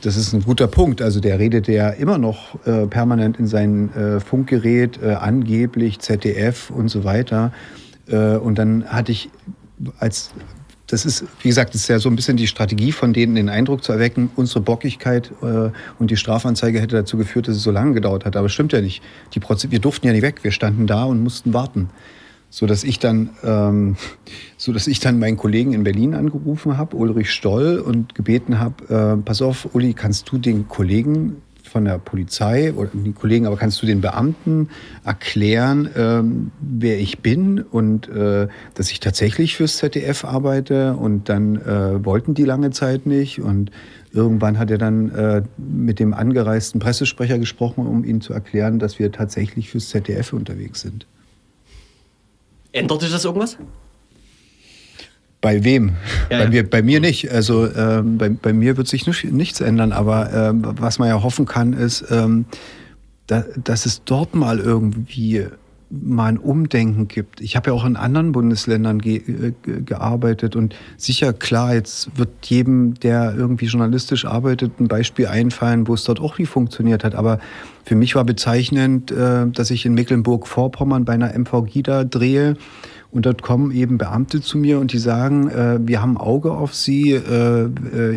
[0.02, 1.02] das ist ein guter Punkt.
[1.02, 6.70] Also der redet ja immer noch äh, permanent in sein äh, Funkgerät, äh, angeblich ZDF
[6.70, 7.52] und so weiter.
[8.06, 9.30] Äh, und dann hatte ich
[9.98, 10.30] als
[10.87, 13.48] das ist, wie gesagt, das ist ja so ein bisschen die Strategie von denen, den
[13.48, 17.70] Eindruck zu erwecken, unsere Bockigkeit äh, und die Strafanzeige hätte dazu geführt, dass es so
[17.70, 18.37] lange gedauert hat.
[18.37, 19.02] Aber es stimmt ja nicht.
[19.32, 20.44] Die Proze wir durften ja nicht weg.
[20.44, 21.88] Wir standen da und mussten warten.
[22.55, 23.97] So dass ich dann, ähm,
[24.57, 29.17] so dass ich dann meinen Kollegen in Berlin angerufen habe, Ulrich Stoll, und gebeten habe,
[29.19, 33.57] äh, pass auf, Uli, kannst du den Kollegen von der Polizei oder die Kollegen, aber
[33.57, 34.69] kannst du den Beamten
[35.03, 41.57] erklären, ähm, wer ich bin und äh, dass ich tatsächlich fürs ZDF arbeite und dann
[41.57, 43.73] äh, wollten die lange Zeit nicht und
[44.12, 49.01] irgendwann hat er dann äh, mit dem angereisten Pressesprecher gesprochen, um ihnen zu erklären, dass
[49.01, 51.09] wir tatsächlich fürs ZDF unterwegs sind.
[52.74, 53.56] Änderte das irgendwas?
[55.40, 55.90] Bei wem?
[56.28, 56.50] Ja, bei, ja.
[56.50, 57.30] Mir, bei mir nicht.
[57.30, 59.92] Also ähm, bei, bei, mir wird sich nicht, nichts ändern.
[59.92, 62.46] Aber ähm, was man ja hoffen kann, ist, ähm,
[63.28, 65.46] da, dass es dort mal irgendwie
[65.90, 67.40] mal ein Umdenken gibt.
[67.40, 72.31] Ich habe ja auch in anderen Bundesländern ge äh, gearbeitet und sicher, klar, jetzt wird
[72.44, 77.14] jedem, der irgendwie journalistisch arbeitet, ein Beispiel einfallen, wo es dort auch nie funktioniert hat.
[77.14, 77.38] Aber
[77.85, 82.57] für mich war bezeichnend, äh, dass ich in Mecklenburg-Vorpommern bei einer MVG da drehe
[83.11, 86.75] und dort kommen eben Beamte zu mir und die sagen, äh, wir haben Auge auf
[86.75, 87.20] sie,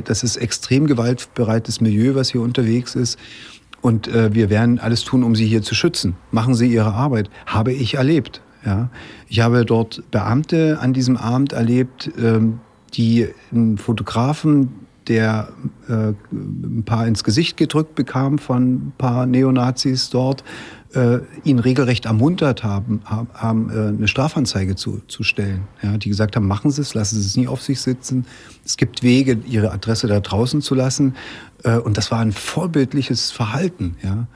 [0.03, 3.19] das ist extrem gewaltbereites Milieu, was hier unterwegs ist.
[3.87, 6.17] Und äh, wir werden alles tun, um sie hier zu schützen.
[6.29, 7.29] Machen Sie Ihre Arbeit.
[7.45, 8.41] Habe ich erlebt.
[8.65, 8.89] Ja.
[9.29, 12.59] Ich habe dort Beamte an diesem Abend erlebt, ähm,
[12.95, 14.71] die einen Fotografen,
[15.07, 15.47] der
[15.87, 20.43] äh, ein paar ins Gesicht gedrückt bekam von ein paar Neonazis dort,
[20.97, 25.67] äh, ihn regelrecht ermuntert haben, haben äh, eine Strafanzeige zu, zu stellen.
[25.83, 28.25] Ja, die gesagt haben, machen Sie es, lassen Sie es nie auf sich sitzen.
[28.65, 31.15] Es gibt Wege, Ihre Adresse da draußen zu lassen.
[31.63, 33.95] Äh, und das war ein vorbildliches Verhalten.
[34.03, 34.27] Ja.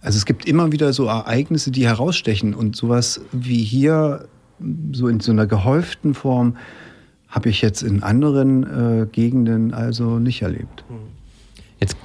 [0.00, 2.54] Also es gibt immer wieder so Ereignisse, die herausstechen.
[2.54, 4.28] Und sowas wie hier,
[4.92, 6.56] so in so einer gehäuften Form,
[7.28, 8.62] habe ich jetzt in anderen
[9.02, 10.84] äh, Gegenden also nicht erlebt.
[10.88, 11.13] Mhm.
[11.80, 11.96] Jetzt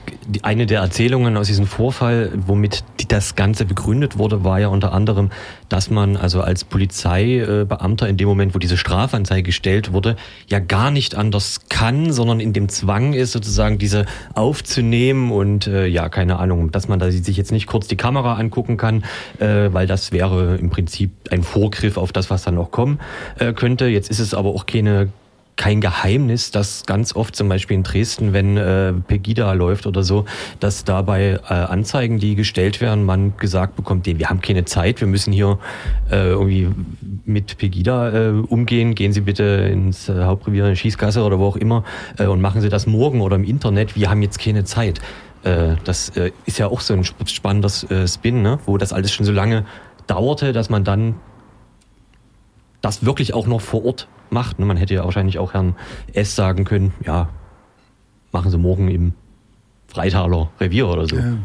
[0.43, 5.31] eine der Erzählungen aus diesem Vorfall, womit das Ganze begründet wurde, war ja unter anderem,
[5.67, 10.15] dass man also als Polizeibeamter in dem Moment, wo diese Strafanzeige gestellt wurde,
[10.47, 14.05] ja gar nicht anders kann, sondern in dem Zwang ist, sozusagen diese
[14.35, 18.35] aufzunehmen und äh, ja, keine Ahnung, dass man da sich jetzt nicht kurz die Kamera
[18.35, 19.03] angucken kann,
[19.39, 22.99] äh, weil das wäre im Prinzip ein Vorgriff auf das, was dann noch kommen
[23.39, 23.87] äh, könnte.
[23.87, 25.09] Jetzt ist es aber auch keine
[25.59, 30.23] kein Geheimnis, dass ganz oft zum Beispiel in Dresden, wenn äh, Pegida läuft oder so,
[30.61, 35.07] dass dabei äh, Anzeigen, die gestellt werden, man gesagt bekommt, wir haben keine Zeit, wir
[35.07, 35.59] müssen hier
[36.09, 36.69] äh, irgendwie
[37.25, 41.57] mit Pegida äh, umgehen, gehen Sie bitte ins äh, Hauptrevier, in Schießgasse oder wo auch
[41.57, 41.83] immer
[42.17, 45.01] äh, und machen Sie das morgen oder im Internet, wir haben jetzt keine Zeit.
[45.43, 48.59] Äh, das äh, ist ja auch so ein spannender äh, Spin, ne?
[48.65, 49.65] wo das alles schon so lange
[50.07, 51.15] dauerte, dass man dann
[52.79, 54.59] das wirklich auch noch vor Ort macht.
[54.59, 54.65] Ne?
[54.65, 55.75] Man hätte ja wahrscheinlich auch Herrn
[56.13, 56.35] S.
[56.35, 57.29] sagen können, ja,
[58.31, 59.13] machen Sie morgen im
[59.87, 61.15] Freitaler Revier oder so.
[61.15, 61.37] Ja.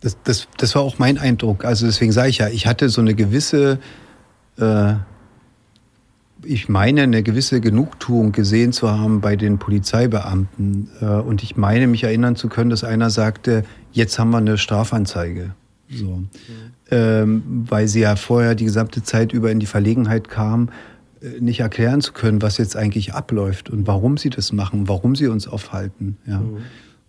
[0.00, 1.64] Das, das, das war auch mein Eindruck.
[1.64, 3.78] Also deswegen sage ich ja, ich hatte so eine gewisse,
[4.58, 4.94] äh,
[6.44, 10.90] ich meine, eine gewisse Genugtuung gesehen zu haben bei den Polizeibeamten.
[11.00, 14.58] Äh, und ich meine, mich erinnern zu können, dass einer sagte, jetzt haben wir eine
[14.58, 15.54] Strafanzeige.
[15.88, 16.16] So.
[16.16, 16.26] Mhm.
[16.90, 20.70] Ähm, weil sie ja vorher die gesamte Zeit über in die Verlegenheit kam, äh,
[21.40, 25.28] nicht erklären zu können, was jetzt eigentlich abläuft und warum sie das machen, warum sie
[25.28, 26.16] uns aufhalten.
[26.26, 26.40] Ja.
[26.40, 26.58] Mhm.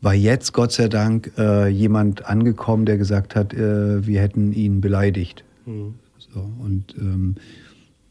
[0.01, 4.81] War jetzt Gott sei Dank äh, jemand angekommen, der gesagt hat, äh, wir hätten ihn
[4.81, 5.43] beleidigt.
[5.65, 5.95] Mhm.
[6.17, 7.35] So, und ähm,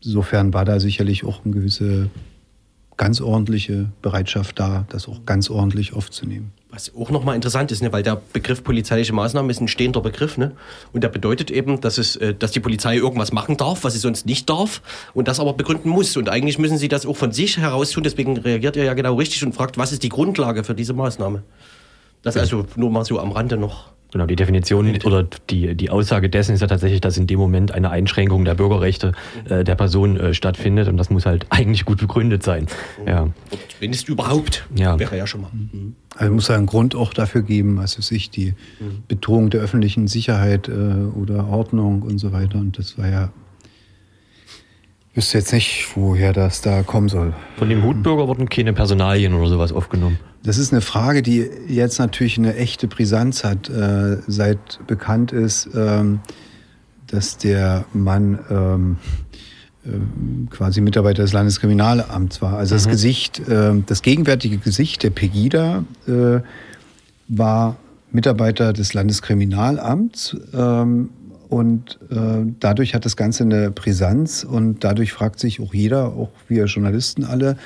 [0.02, 2.08] insofern war da sicherlich auch eine gewisse
[2.96, 6.52] ganz ordentliche Bereitschaft da, das auch ganz ordentlich aufzunehmen.
[6.74, 10.38] Was auch nochmal interessant ist, ne, weil der Begriff polizeiliche Maßnahme ist ein stehender Begriff.
[10.38, 10.52] Ne?
[10.94, 13.98] Und der bedeutet eben, dass, es, äh, dass die Polizei irgendwas machen darf, was sie
[13.98, 14.80] sonst nicht darf
[15.12, 16.16] und das aber begründen muss.
[16.16, 18.04] Und eigentlich müssen sie das auch von sich heraus tun.
[18.04, 21.42] Deswegen reagiert er ja genau richtig und fragt, was ist die Grundlage für diese Maßnahme?
[22.22, 23.92] Das also nur mal so am Rande noch.
[24.12, 27.72] Genau, die Definition oder die, die Aussage dessen ist ja tatsächlich, dass in dem Moment
[27.72, 29.12] eine Einschränkung der Bürgerrechte
[29.48, 32.66] äh, der Person äh, stattfindet und das muss halt eigentlich gut begründet sein.
[33.06, 33.30] Ja.
[33.80, 34.98] Wenn es überhaupt, ja.
[34.98, 35.50] wäre ja schon mal.
[35.52, 35.96] Mhm.
[36.14, 39.02] Also muss ja einen Grund auch dafür geben, also sich die mhm.
[39.08, 42.58] Bedrohung der öffentlichen Sicherheit äh, oder Ordnung und so weiter.
[42.58, 43.32] Und das war ja
[45.12, 47.34] ich wüsste jetzt nicht, woher das da kommen soll.
[47.56, 50.18] Von dem Hutbürger wurden keine Personalien oder sowas aufgenommen.
[50.42, 55.68] Das ist eine Frage, die jetzt natürlich eine echte Brisanz hat, äh, seit bekannt ist,
[55.74, 56.20] ähm,
[57.06, 58.96] dass der Mann ähm,
[59.84, 59.90] äh,
[60.50, 62.56] quasi Mitarbeiter des Landeskriminalamts war.
[62.56, 62.78] Also mhm.
[62.78, 66.40] das Gesicht, äh, das gegenwärtige Gesicht der Pegida äh,
[67.28, 67.76] war
[68.10, 70.36] Mitarbeiter des Landeskriminalamts.
[70.54, 71.10] Ähm,
[71.48, 76.30] und äh, dadurch hat das Ganze eine Brisanz und dadurch fragt sich auch jeder, auch
[76.48, 77.58] wir Journalisten alle,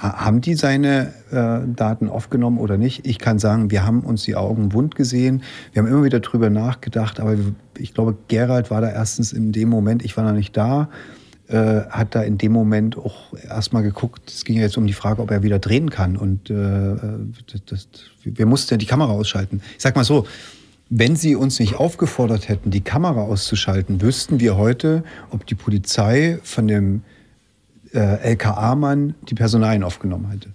[0.00, 3.06] haben die seine äh, Daten aufgenommen oder nicht?
[3.06, 5.42] Ich kann sagen, wir haben uns die Augen wund gesehen.
[5.72, 7.36] Wir haben immer wieder drüber nachgedacht, aber
[7.76, 10.88] ich glaube, Gerald war da erstens in dem Moment, ich war noch nicht da,
[11.48, 14.94] äh, hat da in dem Moment auch erstmal geguckt, es ging ja jetzt um die
[14.94, 16.16] Frage, ob er wieder drehen kann.
[16.16, 16.54] Und äh,
[17.52, 17.88] das, das,
[18.24, 19.60] wir mussten ja die Kamera ausschalten.
[19.76, 20.26] Ich sag mal so,
[20.88, 26.38] wenn Sie uns nicht aufgefordert hätten, die Kamera auszuschalten, wüssten wir heute, ob die Polizei
[26.42, 27.19] von dem äh,
[27.98, 30.50] LKA-Mann die Personalien aufgenommen hätte.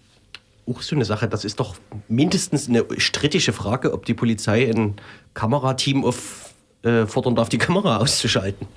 [0.67, 1.75] Auch so eine Sache, das ist doch
[2.07, 4.95] mindestens eine strittige Frage, ob die Polizei ein
[5.33, 8.67] Kamerateam auffordern äh, darf, die Kamera auszuschalten.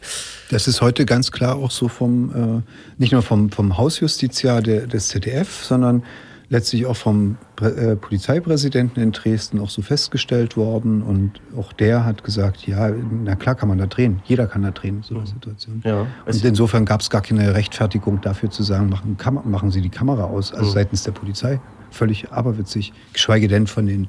[0.50, 4.86] Das ist heute ganz klar auch so vom, äh, nicht nur vom, vom Hausjustiziar der,
[4.86, 6.02] des ZDF, sondern
[6.50, 11.02] letztlich auch vom äh, Polizeipräsidenten in Dresden auch so festgestellt worden.
[11.02, 14.22] Und auch der hat gesagt, ja, na klar kann man da drehen.
[14.24, 15.26] Jeder kann da drehen in so einer mhm.
[15.26, 15.82] Situation.
[15.84, 19.90] Ja, und insofern gab es gar keine Rechtfertigung dafür zu sagen, machen, machen Sie die
[19.90, 20.74] Kamera aus, also mhm.
[20.74, 21.60] seitens der Polizei.
[21.90, 22.92] Völlig aberwitzig.
[23.12, 24.08] Geschweige denn von den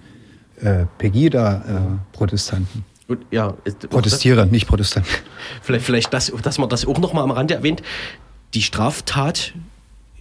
[0.62, 2.86] äh, Pegida-Protestanten.
[3.10, 3.54] Äh, ja,
[3.90, 5.10] Protestierer, nicht Protestanten.
[5.62, 7.82] Vielleicht, vielleicht das, dass man das auch noch mal am Rande erwähnt.
[8.54, 9.54] Die Straftat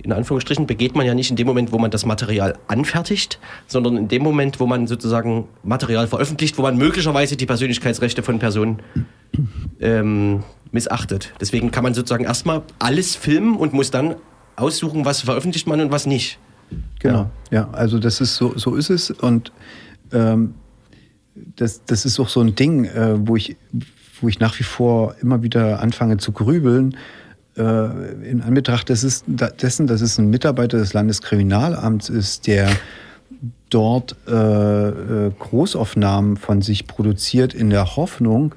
[0.02, 3.96] in Anführungsstrichen begeht man ja nicht in dem Moment, wo man das Material anfertigt, sondern
[3.96, 8.80] in dem Moment, wo man sozusagen Material veröffentlicht, wo man möglicherweise die Persönlichkeitsrechte von Personen
[9.80, 11.32] ähm, missachtet.
[11.40, 14.16] Deswegen kann man sozusagen erstmal alles filmen und muss dann
[14.56, 16.38] aussuchen, was veröffentlicht man und was nicht.
[17.00, 19.52] Genau, ja, ja also das ist so, so ist es und
[20.12, 20.54] ähm,
[21.56, 23.56] das, das ist auch so ein Ding, äh, wo, ich,
[24.20, 26.96] wo ich nach wie vor immer wieder anfange zu grübeln
[27.58, 32.68] äh, in Anbetracht dessen, dass es ein Mitarbeiter des Landeskriminalamts ist, der
[33.70, 38.54] dort äh, äh, Großaufnahmen von sich produziert in der Hoffnung,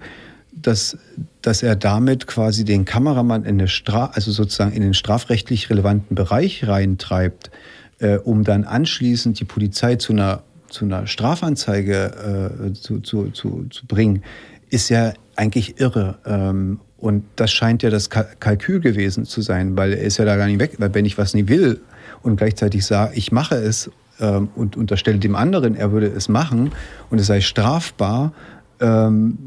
[0.53, 0.97] dass,
[1.41, 6.67] dass er damit quasi den Kameramann in, Stra also sozusagen in den strafrechtlich relevanten Bereich
[6.67, 7.51] reintreibt,
[7.99, 13.65] äh, um dann anschließend die Polizei zu einer, zu einer Strafanzeige äh, zu, zu, zu,
[13.69, 14.23] zu bringen,
[14.69, 16.19] ist ja eigentlich irre.
[16.25, 20.35] Ähm, und das scheint ja das Kalkül gewesen zu sein, weil er ist ja da
[20.35, 20.75] gar nicht weg.
[20.77, 21.81] Weil wenn ich was nie will
[22.21, 26.71] und gleichzeitig sage, ich mache es ähm, und unterstelle dem anderen, er würde es machen
[27.09, 28.33] und es sei strafbar,
[28.79, 29.37] ähm,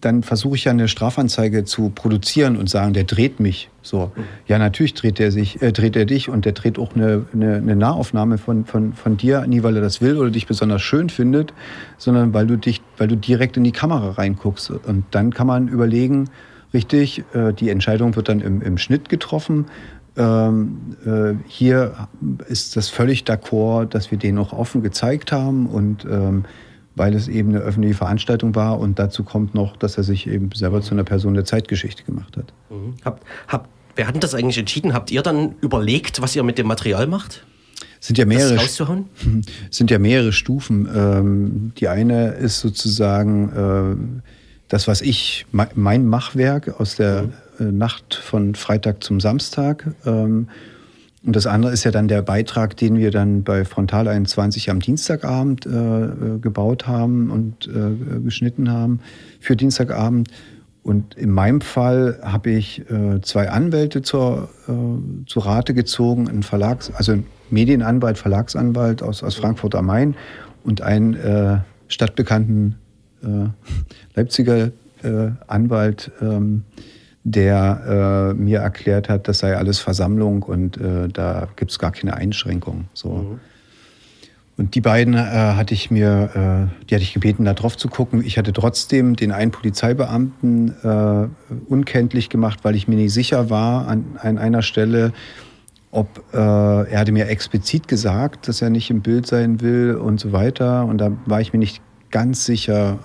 [0.00, 3.68] dann versuche ich ja eine Strafanzeige zu produzieren und sagen, der dreht mich.
[3.82, 4.12] So,
[4.46, 7.56] ja, natürlich dreht er sich, äh, dreht er dich und der dreht auch eine, eine,
[7.56, 11.10] eine Nahaufnahme von, von, von dir, nie weil er das will oder dich besonders schön
[11.10, 11.52] findet,
[11.98, 14.70] sondern weil du dich, weil du direkt in die Kamera reinguckst.
[14.70, 16.30] Und dann kann man überlegen,
[16.74, 19.66] richtig, äh, die Entscheidung wird dann im, im Schnitt getroffen.
[20.16, 22.08] Ähm, äh, hier
[22.48, 26.44] ist das völlig d'accord, dass wir den noch offen gezeigt haben und ähm,
[26.94, 30.50] weil es eben eine öffentliche Veranstaltung war und dazu kommt noch, dass er sich eben
[30.54, 32.54] selber zu einer Person der Zeitgeschichte gemacht hat.
[32.70, 32.94] Mhm.
[33.04, 34.94] Hab, hab, wer hat denn das eigentlich entschieden?
[34.94, 37.44] Habt ihr dann überlegt, was ihr mit dem Material macht?
[38.00, 38.58] Sind ja mehrere,
[39.70, 40.88] sind ja mehrere Stufen.
[40.94, 44.22] Ähm, die eine ist sozusagen äh,
[44.68, 47.78] das, was ich, mein Machwerk aus der mhm.
[47.78, 49.94] Nacht von Freitag zum Samstag.
[50.04, 50.48] Ähm,
[51.24, 54.78] und das andere ist ja dann der Beitrag, den wir dann bei Frontal 21 am
[54.78, 59.00] Dienstagabend äh, äh, gebaut haben und äh, geschnitten haben
[59.40, 60.28] für Dienstagabend.
[60.84, 66.44] Und in meinem Fall habe ich äh, zwei Anwälte zur, äh, zur Rate gezogen, ein
[66.44, 70.14] Verlags-, also ein Medienanwalt, Verlagsanwalt aus, aus Frankfurt am Main
[70.62, 72.76] und einen äh, stadtbekannten
[73.26, 73.48] äh,
[74.14, 74.70] Leipziger
[75.02, 76.64] äh, Anwalt, ähm,
[77.24, 80.78] der äh, mir erklärt hat, das sei alles Versammlung und
[81.12, 82.84] da gibt es gar keine Einschränkung.
[82.94, 83.14] So.
[83.14, 83.40] Mhm.
[84.58, 86.30] Und die beiden äh, hatte ich mir,
[86.80, 88.24] äh, die hatte ich gebeten, da drauf zu gucken.
[88.24, 91.28] Ich hatte trotzdem den einen Polizeibeamten äh,
[91.68, 95.12] unkenntlich gemacht, weil ich mir nicht sicher war an, an einer Stelle,
[95.90, 100.30] ob er hatte mir explizit gesagt, dass er nicht im Bild sein will und so
[100.32, 100.84] weiter.
[100.84, 102.98] Und da war ich mir nicht ganz sicher,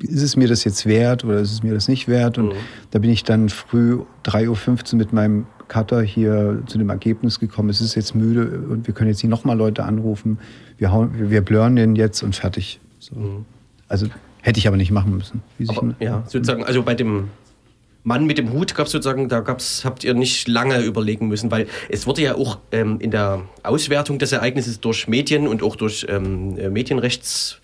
[0.00, 2.38] ist es mir das jetzt wert oder ist es mir das nicht wert?
[2.38, 2.58] Und mhm.
[2.90, 7.70] da bin ich dann früh 3.15 Uhr mit meinem Cutter hier zu dem Ergebnis gekommen,
[7.70, 10.38] es ist jetzt müde und wir können jetzt nicht nochmal Leute anrufen.
[10.78, 12.80] Wir, hauen, wir blurren den jetzt und fertig.
[12.98, 13.14] So.
[13.14, 13.44] Mhm.
[13.88, 14.06] Also
[14.42, 15.42] hätte ich aber nicht machen müssen.
[15.68, 17.28] Aber, ja, sozusagen, also bei dem
[18.02, 21.50] Mann mit dem Hut gab es sozusagen, da gab's, habt ihr nicht lange überlegen müssen,
[21.50, 25.76] weil es wurde ja auch ähm, in der Auswertung des Ereignisses durch Medien und auch
[25.76, 27.59] durch ähm, Medienrechts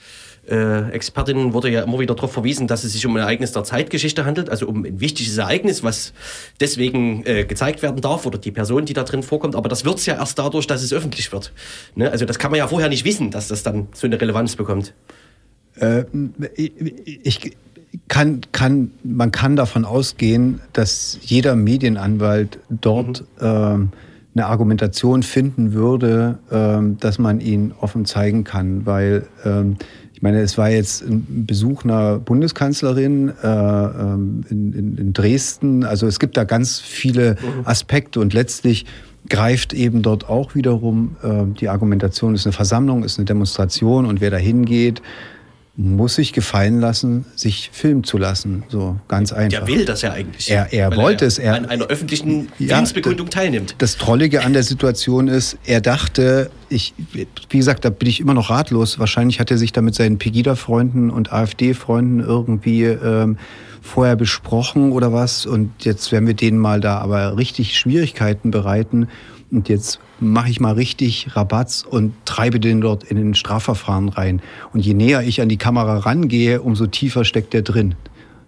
[0.49, 3.65] äh, Expertinnen wurde ja immer wieder darauf verwiesen, dass es sich um ein Ereignis der
[3.65, 6.13] Zeitgeschichte handelt, also um ein wichtiges Ereignis, was
[6.61, 9.57] deswegen äh, gezeigt werden darf oder die Person, die da drin vorkommt.
[9.57, 11.53] Aber das wird es ja erst dadurch, dass es öffentlich wird.
[11.95, 12.11] Ne?
[12.11, 14.95] Also das kann man ja vorher nicht wissen, dass das dann so eine Relevanz bekommt.
[15.77, 16.05] Äh,
[16.55, 17.57] ich
[18.09, 23.47] kann, kann, man kann davon ausgehen, dass jeder Medienanwalt dort mhm.
[23.47, 23.93] ähm,
[24.37, 29.77] eine Argumentation finden würde, ähm, dass man ihn offen zeigen kann, weil ähm,
[30.13, 35.85] ich meine, es war jetzt ein Besuch einer Bundeskanzlerin äh, ähm, in, in, in, Dresden.
[35.85, 37.67] Also es gibt da ganz viele mhm.
[37.67, 38.87] Aspekte und letztlich
[39.29, 41.17] greift eben dort auch wiederum
[41.59, 45.03] die Argumentation, es ist eine Versammlung, es ist eine Demonstration und wer da hingeht,
[45.79, 48.65] muss sich gefallen lassen, sich filmen zu lassen.
[48.69, 49.59] So ganz einfach.
[49.59, 50.51] Der will das ja eigentlich.
[50.51, 51.39] Er, er wollte er es.
[51.39, 53.75] Er an einer öffentlichen ja, Willensbekundung teilnimmt.
[53.79, 58.33] Das Trollige an der Situation ist, er dachte, ich, wie gesagt, da bin ich immer
[58.33, 58.99] noch ratlos.
[58.99, 63.37] Wahrscheinlich hat er sich da mit seinen Pegida-Freunden und AfD-Freunden irgendwie ähm,
[63.83, 65.45] vorher besprochen oder was.
[65.45, 69.09] Und jetzt werden wir denen mal da aber richtig Schwierigkeiten bereiten.
[69.51, 74.43] Und jetzt mache ich mal richtig Rabatz und treibe den dort in den Strafverfahren rein.
[74.73, 77.95] Und je näher ich an die Kamera rangehe, umso tiefer steckt der drin.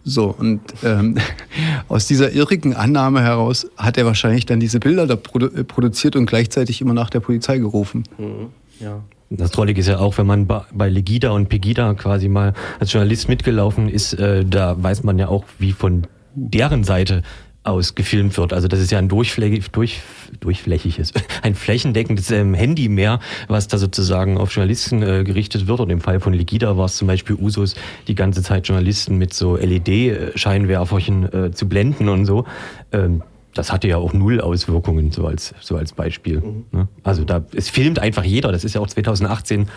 [0.04, 1.16] So, und ähm,
[1.88, 6.16] aus dieser irrigen Annahme heraus hat er wahrscheinlich dann diese Bilder da produ äh, produziert
[6.16, 8.04] und gleichzeitig immer nach der Polizei gerufen.
[8.16, 8.48] Mhm.
[8.80, 9.02] Ja.
[9.30, 13.28] Das Trollige ist ja auch, wenn man bei Legida und Pegida quasi mal als Journalist
[13.28, 17.22] mitgelaufen ist, äh, da weiß man ja auch, wie von deren Seite
[17.64, 18.52] aus gefilmt wird.
[18.52, 20.00] Also das ist ja ein durchflächig, durch,
[20.40, 25.80] durchflächiges, ein flächendeckendes ähm, Handy mehr, was da sozusagen auf Journalisten äh, gerichtet wird.
[25.80, 27.74] Und im Fall von Legida war es zum Beispiel Usus,
[28.06, 32.44] die ganze Zeit Journalisten mit so LED-Scheinwerferchen äh, zu blenden und so.
[32.92, 33.22] Ähm,
[33.54, 36.40] das hatte ja auch null Auswirkungen, so als, so als Beispiel.
[36.40, 36.64] Mhm.
[36.70, 36.88] Ne?
[37.02, 38.52] Also da, es filmt einfach jeder.
[38.52, 39.68] Das ist ja auch 2018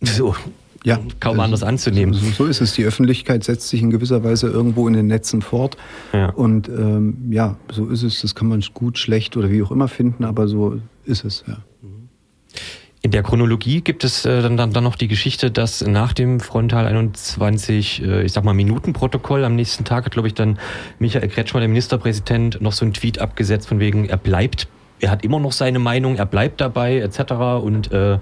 [0.00, 0.34] so
[0.86, 2.14] ja, kaum also, anders anzunehmen.
[2.14, 2.74] So, so, ist es.
[2.74, 5.76] Die Öffentlichkeit setzt sich in gewisser Weise irgendwo in den Netzen fort.
[6.12, 6.30] Ja.
[6.30, 8.22] Und ähm, ja, so ist es.
[8.22, 11.58] Das kann man gut, schlecht oder wie auch immer finden, aber so ist es, ja.
[13.02, 16.40] In der Chronologie gibt es äh, dann, dann, dann noch die Geschichte, dass nach dem
[16.40, 20.58] Frontal 21, äh, ich sag mal, Minutenprotokoll am nächsten Tag hat, glaube ich, dann
[20.98, 24.68] Michael Kretschmer, der Ministerpräsident, noch so einen Tweet abgesetzt von wegen, er bleibt
[25.00, 27.32] er hat immer noch seine Meinung, er bleibt dabei etc.
[27.62, 28.18] Und äh,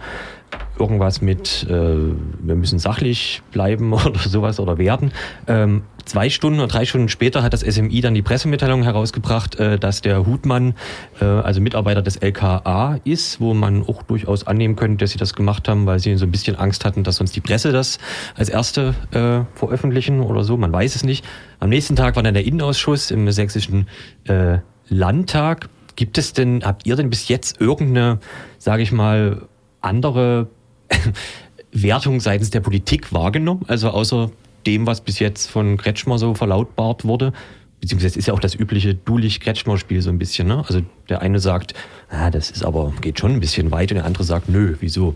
[0.79, 5.13] irgendwas mit, äh, wir müssen sachlich bleiben oder sowas oder werden.
[5.47, 9.79] Ähm, zwei Stunden oder drei Stunden später hat das SMI dann die Pressemitteilung herausgebracht, äh,
[9.79, 10.75] dass der Hutmann,
[11.21, 15.35] äh, also Mitarbeiter des LKA ist, wo man auch durchaus annehmen könnte, dass sie das
[15.35, 17.99] gemacht haben, weil sie so ein bisschen Angst hatten, dass sonst die Presse das
[18.37, 20.57] als erste äh, veröffentlichen oder so.
[20.57, 21.25] Man weiß es nicht.
[21.61, 23.87] Am nächsten Tag war dann der Innenausschuss im sächsischen
[24.25, 24.59] äh,
[24.89, 25.69] Landtag.
[25.97, 28.19] Gibt es denn, habt ihr denn bis jetzt irgendeine,
[28.59, 29.43] sage ich mal,
[29.81, 30.49] andere
[31.73, 33.63] Wertung seitens der Politik wahrgenommen?
[33.69, 34.31] Also außer
[34.67, 37.33] dem, was bis jetzt von Kretschmer so verlautbart wurde?
[37.81, 40.49] Beziehungsweise ist ja auch das übliche Dulich-Kretschmer-Spiel so ein bisschen.
[40.49, 40.65] Ne?
[40.67, 41.75] Also der eine sagt,
[42.09, 45.15] ah, das ist aber, geht schon ein bisschen weit und der andere sagt, nö, wieso?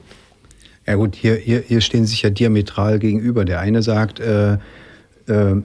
[0.86, 3.44] Ja gut, hier, hier, hier stehen sich ja diametral gegenüber.
[3.44, 4.58] Der eine sagt, äh,
[5.28, 5.56] äh,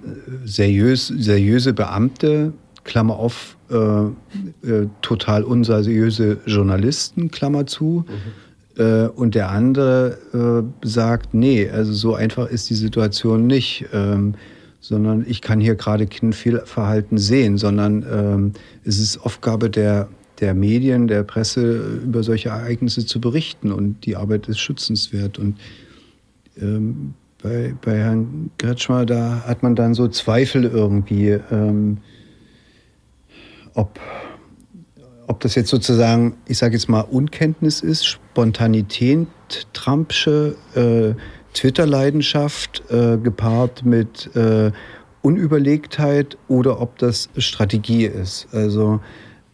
[0.45, 2.53] seriös, seriöse Beamte,
[2.83, 8.05] Klammer auf, äh, äh total unseriöse Journalisten, Klammer zu.
[8.07, 10.17] Mhm äh, und der andere
[10.81, 14.35] äh, sagt, nee, also so einfach ist die Situation nicht, ähm,
[14.79, 18.53] sondern ich kann hier gerade kein Fehlverhalten sehen, sondern ähm,
[18.83, 20.09] es ist Aufgabe der,
[20.41, 25.39] der Medien, der Presse, über solche Ereignisse zu berichten und die Arbeit ist schützenswert.
[25.39, 25.57] Und
[26.59, 31.99] ähm, bei, bei Herrn Kretschmer, da hat man dann so Zweifel irgendwie, ähm,
[33.75, 33.99] ob
[35.25, 39.27] ob das jetzt sozusagen, ich sage jetzt mal, Unkenntnis ist, Spontanität,
[39.71, 41.15] Trumpsche äh,
[41.53, 44.71] Twitter-Leidenschaft äh, gepaart mit äh,
[45.21, 48.47] Unüberlegtheit oder ob das Strategie ist.
[48.51, 48.99] Also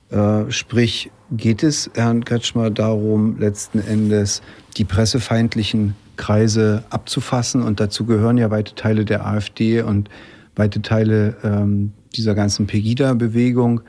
[0.09, 4.41] äh, sprich, geht es Herrn Kretschmer darum, letzten Endes
[4.77, 10.09] die pressefeindlichen Kreise abzufassen und dazu gehören ja weite Teile der AfD und
[10.55, 13.81] weite Teile ähm, dieser ganzen Pegida-Bewegung.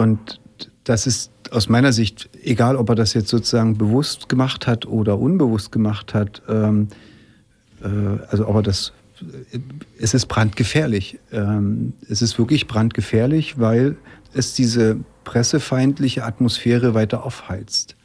[0.00, 0.40] Und
[0.84, 5.18] das ist aus meiner Sicht, egal ob er das jetzt sozusagen bewusst gemacht hat oder
[5.18, 6.88] unbewusst gemacht hat, ähm,
[7.82, 7.86] äh,
[8.28, 8.92] also ob er das,
[9.98, 11.18] es ist brandgefährlich.
[11.32, 13.96] Ähm, es ist wirklich brandgefährlich, weil
[14.32, 17.96] es diese pressefeindliche Atmosphäre weiter aufheizt.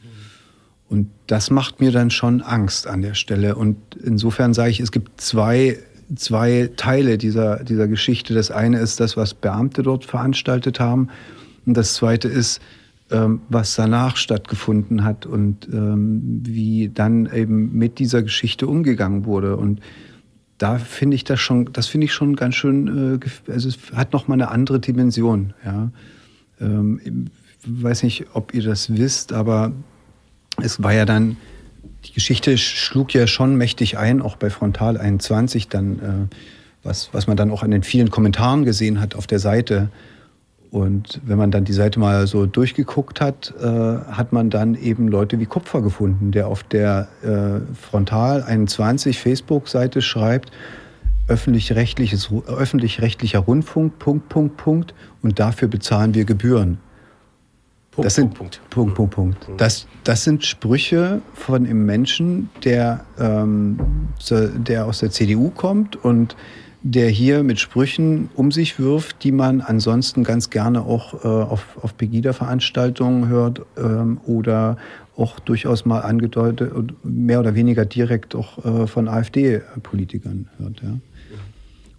[0.88, 3.56] Und das macht mir dann schon Angst an der Stelle.
[3.56, 5.78] Und insofern sage ich, es gibt zwei,
[6.14, 8.34] zwei Teile dieser, dieser Geschichte.
[8.34, 11.08] Das eine ist das, was Beamte dort veranstaltet haben.
[11.66, 12.60] Und das Zweite ist,
[13.10, 19.56] ähm, was danach stattgefunden hat und ähm, wie dann eben mit dieser Geschichte umgegangen wurde.
[19.56, 19.80] Und
[20.58, 24.12] da finde ich das schon, das finde ich schon ganz schön, äh, also es hat
[24.12, 25.54] nochmal eine andere Dimension.
[25.64, 25.90] Ja.
[26.60, 27.28] Ähm,
[27.62, 29.72] ich weiß nicht, ob ihr das wisst, aber
[30.62, 31.36] es war ja dann,
[32.06, 36.36] die Geschichte schlug ja schon mächtig ein, auch bei Frontal 21 dann, äh,
[36.82, 39.90] was, was man dann auch an den vielen Kommentaren gesehen hat auf der Seite.
[40.70, 45.08] Und wenn man dann die Seite mal so durchgeguckt hat, äh, hat man dann eben
[45.08, 50.50] Leute wie Kupfer gefunden, der auf der äh, Frontal 21 Facebook-Seite schreibt,
[51.28, 56.78] öffentlich-rechtliches, öffentlich-rechtlicher Rundfunk, Punkt, Punkt, Punkt, und dafür bezahlen wir Gebühren.
[57.90, 59.48] Punkt, das sind, Punkt, Punkt, Punkt, Punkt.
[59.48, 59.56] Mhm.
[59.56, 63.78] Das, das sind Sprüche von einem Menschen, der, ähm,
[64.30, 66.36] der aus der CDU kommt und
[66.92, 71.78] der hier mit Sprüchen um sich wirft, die man ansonsten ganz gerne auch äh, auf,
[71.82, 74.76] auf Pegida-Veranstaltungen hört ähm, oder
[75.16, 76.72] auch durchaus mal angedeutet,
[77.02, 80.80] mehr oder weniger direkt auch äh, von AfD-Politikern hört.
[80.82, 80.90] Ja.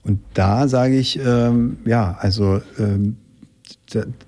[0.04, 3.18] Und da sage ich, ähm, ja, also ähm,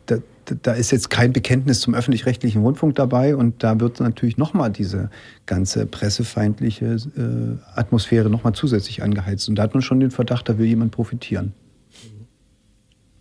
[0.07, 0.18] da,
[0.62, 5.10] da ist jetzt kein Bekenntnis zum öffentlich-rechtlichen Rundfunk dabei und da wird natürlich nochmal diese
[5.45, 6.86] ganze pressefeindliche
[7.18, 9.50] äh, Atmosphäre nochmal zusätzlich angeheizt.
[9.50, 11.54] Und da hat man schon den Verdacht, da will jemand profitieren.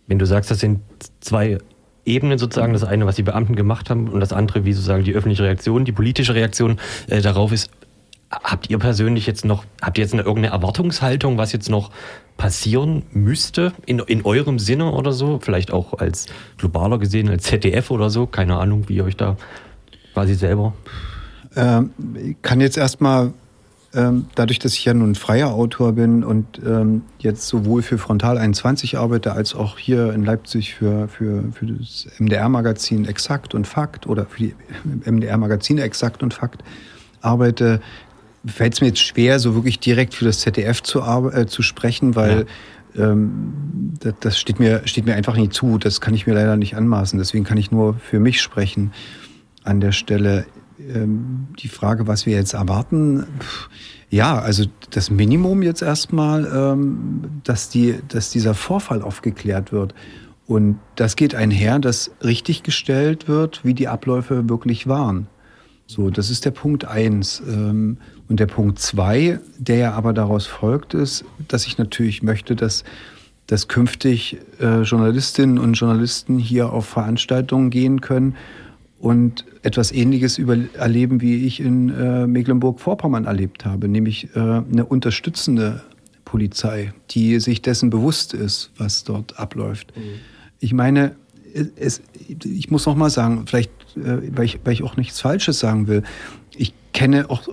[0.07, 0.81] Wenn du sagst, das sind
[1.19, 1.59] zwei
[2.05, 5.13] Ebenen sozusagen, das eine, was die Beamten gemacht haben und das andere, wie sozusagen die
[5.13, 7.69] öffentliche Reaktion, die politische Reaktion äh, darauf ist,
[8.31, 11.91] habt ihr persönlich jetzt noch, habt ihr jetzt eine, irgendeine Erwartungshaltung, was jetzt noch
[12.39, 15.39] passieren müsste in, in eurem Sinne oder so?
[15.41, 16.25] Vielleicht auch als
[16.57, 18.25] globaler gesehen, als ZDF oder so?
[18.27, 19.35] Keine Ahnung, wie ihr euch da
[20.13, 20.73] quasi selber.
[21.55, 23.33] Ähm, ich kann jetzt erstmal,
[23.93, 28.37] ähm, dadurch, dass ich ja nun freier Autor bin und ähm, jetzt sowohl für Frontal
[28.37, 34.07] 21 arbeite, als auch hier in Leipzig für, für, für das MDR-Magazin Exakt und Fakt
[34.07, 34.55] oder für die
[35.05, 36.63] MDR-Magazine Exakt und Fakt
[37.19, 37.81] arbeite,
[38.49, 42.15] fällt es mir jetzt schwer, so wirklich direkt für das ZDF zu, äh, zu sprechen,
[42.15, 42.45] weil
[42.93, 43.11] ja.
[43.11, 43.53] ähm,
[43.99, 45.77] das, das, steht, mir, steht mir einfach nicht zu.
[45.77, 47.17] Das kann ich mir leider nicht anmaßen.
[47.19, 48.91] Deswegen kann ich nur für mich sprechen
[49.63, 50.45] an der Stelle.
[50.79, 53.69] Ähm, die Frage, was wir jetzt erwarten, pff,
[54.09, 59.93] ja, also das Minimum jetzt erstmal, ähm, dass, die, dass dieser Vorfall aufgeklärt wird.
[60.47, 65.27] Und das geht einher, dass richtig gestellt wird, wie die Abläufe wirklich waren.
[65.89, 67.41] So, das ist der Punkt eins.
[67.47, 72.55] Ähm, und der Punkt zwei, der ja aber daraus folgt, ist, dass ich natürlich möchte,
[72.55, 72.83] dass,
[73.47, 78.35] dass künftig äh, Journalistinnen und Journalisten hier auf Veranstaltungen gehen können
[78.99, 84.85] und etwas Ähnliches über, erleben, wie ich in äh, Mecklenburg-Vorpommern erlebt habe, nämlich äh, eine
[84.85, 85.81] unterstützende
[86.23, 89.91] Polizei, die sich dessen bewusst ist, was dort abläuft.
[89.97, 90.01] Mhm.
[90.59, 91.15] Ich meine,
[91.77, 92.03] es,
[92.43, 96.03] ich muss noch mal sagen, vielleicht, weil, ich, weil ich auch nichts Falsches sagen will,
[96.55, 97.43] ich kenne auch,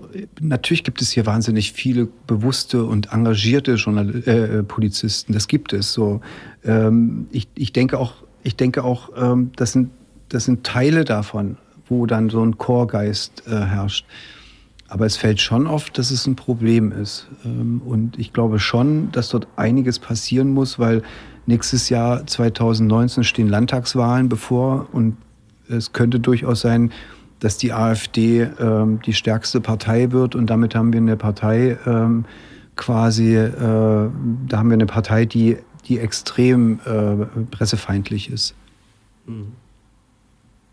[0.41, 5.33] natürlich gibt es hier wahnsinnig viele bewusste und engagierte Journal äh, Polizisten.
[5.33, 6.21] Das gibt es so.
[6.65, 9.91] Ähm, ich, ich denke auch, ich denke auch, ähm, das sind,
[10.29, 11.57] das sind Teile davon,
[11.89, 14.07] wo dann so ein Chorgeist äh, herrscht.
[14.89, 17.29] Aber es fällt schon auf, dass es ein Problem ist.
[17.45, 21.03] Ähm, und ich glaube schon, dass dort einiges passieren muss, weil
[21.47, 25.17] nächstes Jahr 2019 stehen Landtagswahlen bevor und
[25.69, 26.93] es könnte durchaus sein,
[27.41, 32.25] dass die AfD ähm, die stärkste Partei wird und damit haben wir eine Partei ähm,
[32.77, 34.11] quasi, äh, da
[34.53, 38.55] haben wir eine Partei, die, die extrem äh, pressefeindlich ist.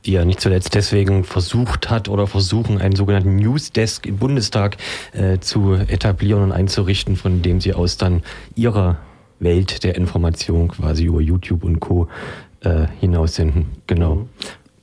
[0.06, 4.78] Die ja nicht zuletzt deswegen versucht hat oder versuchen, einen sogenannten Newsdesk im Bundestag
[5.14, 8.22] äh, zu etablieren und einzurichten, von dem sie aus dann
[8.56, 8.98] ihrer
[9.40, 12.08] Welt der Information quasi über YouTube und Co.
[12.64, 13.66] Äh, hinaussenden.
[13.88, 14.30] Genau.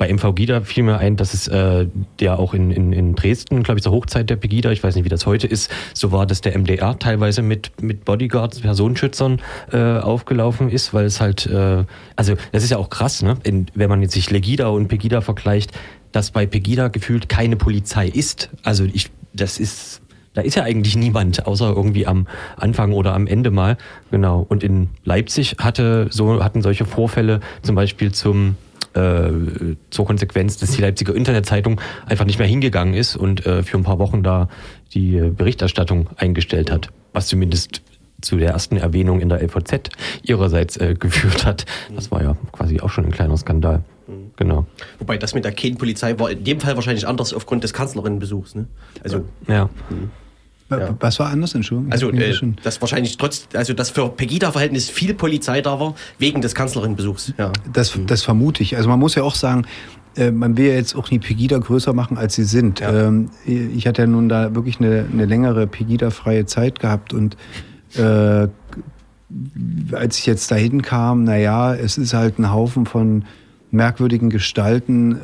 [0.00, 1.86] Bei MV Gida fiel mir ein, dass es äh,
[2.20, 5.04] der auch in, in, in Dresden, glaube ich, zur Hochzeit der Pegida, ich weiß nicht,
[5.04, 9.42] wie das heute ist, so war, dass der MDR teilweise mit, mit Bodyguards, Personenschützern
[9.72, 11.84] äh, aufgelaufen ist, weil es halt, äh,
[12.16, 13.36] also das ist ja auch krass, ne?
[13.42, 15.72] In, wenn man jetzt sich Legida und Pegida vergleicht,
[16.12, 18.48] dass bei Pegida gefühlt keine Polizei ist.
[18.62, 20.00] Also ich, das ist
[20.32, 22.26] da ist ja eigentlich niemand, außer irgendwie am
[22.56, 23.76] Anfang oder am Ende mal.
[24.10, 24.46] Genau.
[24.48, 28.56] Und in Leipzig hatte so, hatten solche Vorfälle zum Beispiel zum
[28.94, 29.30] äh,
[29.90, 33.84] zur Konsequenz, dass die Leipziger Internetzeitung einfach nicht mehr hingegangen ist und äh, für ein
[33.84, 34.48] paar Wochen da
[34.94, 36.88] die Berichterstattung eingestellt hat.
[37.12, 37.82] Was zumindest
[38.20, 39.90] zu der ersten Erwähnung in der LVZ
[40.22, 41.64] ihrerseits äh, geführt hat.
[41.94, 43.82] Das war ja quasi auch schon ein kleiner Skandal.
[44.36, 44.66] Genau.
[44.98, 48.54] Wobei das mit der Kane-Polizei war in dem Fall wahrscheinlich anders aufgrund des Kanzlerinnenbesuchs.
[48.54, 48.66] Ne?
[49.04, 49.68] Also, ja.
[49.88, 50.10] Mhm.
[50.70, 50.96] Ja.
[51.00, 51.92] Was war anders, Entschuldigung?
[51.92, 56.54] Also, äh, dass wahrscheinlich trotz, also dass für Pegida-Verhältnis viel Polizei da war, wegen des
[56.54, 57.34] Kanzlerinnenbesuchs.
[57.38, 57.52] Ja.
[57.72, 58.06] Das, mhm.
[58.06, 58.76] das vermute ich.
[58.76, 59.66] Also man muss ja auch sagen,
[60.16, 62.80] äh, man will ja jetzt auch nicht Pegida größer machen, als sie sind.
[62.80, 63.08] Ja.
[63.08, 67.36] Ähm, ich hatte ja nun da wirklich eine, eine längere Pegida-freie Zeit gehabt und
[67.96, 68.48] äh,
[69.92, 73.24] als ich jetzt dahin kam, naja, es ist halt ein Haufen von
[73.70, 75.16] merkwürdigen Gestalten.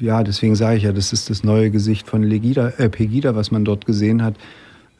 [0.00, 3.34] Äh, ja, deswegen sage ich ja, das ist das neue Gesicht von Legida, äh, Pegida,
[3.34, 4.36] was man dort gesehen hat.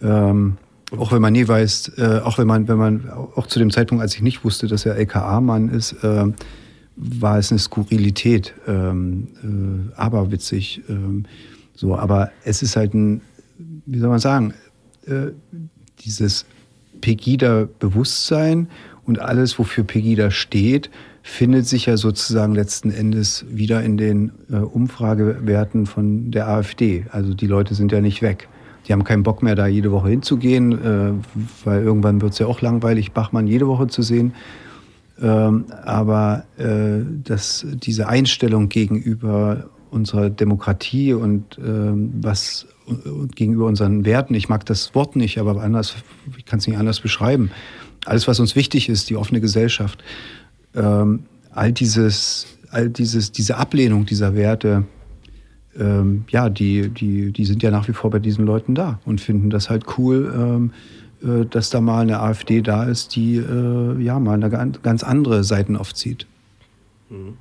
[0.03, 0.59] Ähm,
[0.99, 4.03] auch wenn man nie weiß, äh, auch wenn man, wenn man, auch zu dem Zeitpunkt,
[4.03, 6.27] als ich nicht wusste, dass er LKA-Mann ist, äh,
[6.97, 10.83] war es eine Skurrilität, ähm, äh, aber witzig.
[10.89, 11.25] Ähm,
[11.75, 13.21] so, aber es ist halt ein,
[13.87, 14.55] wie soll man sagen,
[15.07, 15.33] äh,
[16.05, 16.47] dieses
[17.01, 18.69] Pegida-Bewusstsein
[19.05, 20.91] und alles, wofür Pegida steht,
[21.27, 27.07] findet sich ja sozusagen letzten Endes wieder in den äh, Umfragewerten von der AfD.
[27.11, 28.47] Also die Leute sind ja nicht weg.
[28.87, 31.13] Die haben keinen Bock mehr, da jede Woche hinzugehen, äh,
[31.65, 34.35] weil irgendwann wird es ja auch langweilig, Bachmann jede Woche zu sehen.
[35.21, 42.67] Ähm, aber äh, dass diese Einstellung gegenüber unserer Demokratie und ähm, was
[43.35, 45.95] gegenüber unseren Werten, ich mag das Wort nicht, aber anders,
[46.37, 47.51] ich kann es nicht anders beschreiben.
[48.05, 50.05] Alles, was uns wichtig ist, die offene Gesellschaft,
[50.75, 54.85] ähm, all dieses, all dieses, diese Ablehnung dieser Werte,
[55.79, 59.21] ähm, ja, die, die, die sind ja nach wie vor bei diesen Leuten da und
[59.21, 60.73] finden das halt cool, ähm,
[61.23, 65.45] äh, dass da mal eine AfD da ist, die äh, ja mal eine ganz andere
[65.45, 66.27] Seiten aufzieht.
[67.11, 67.37] Mhm.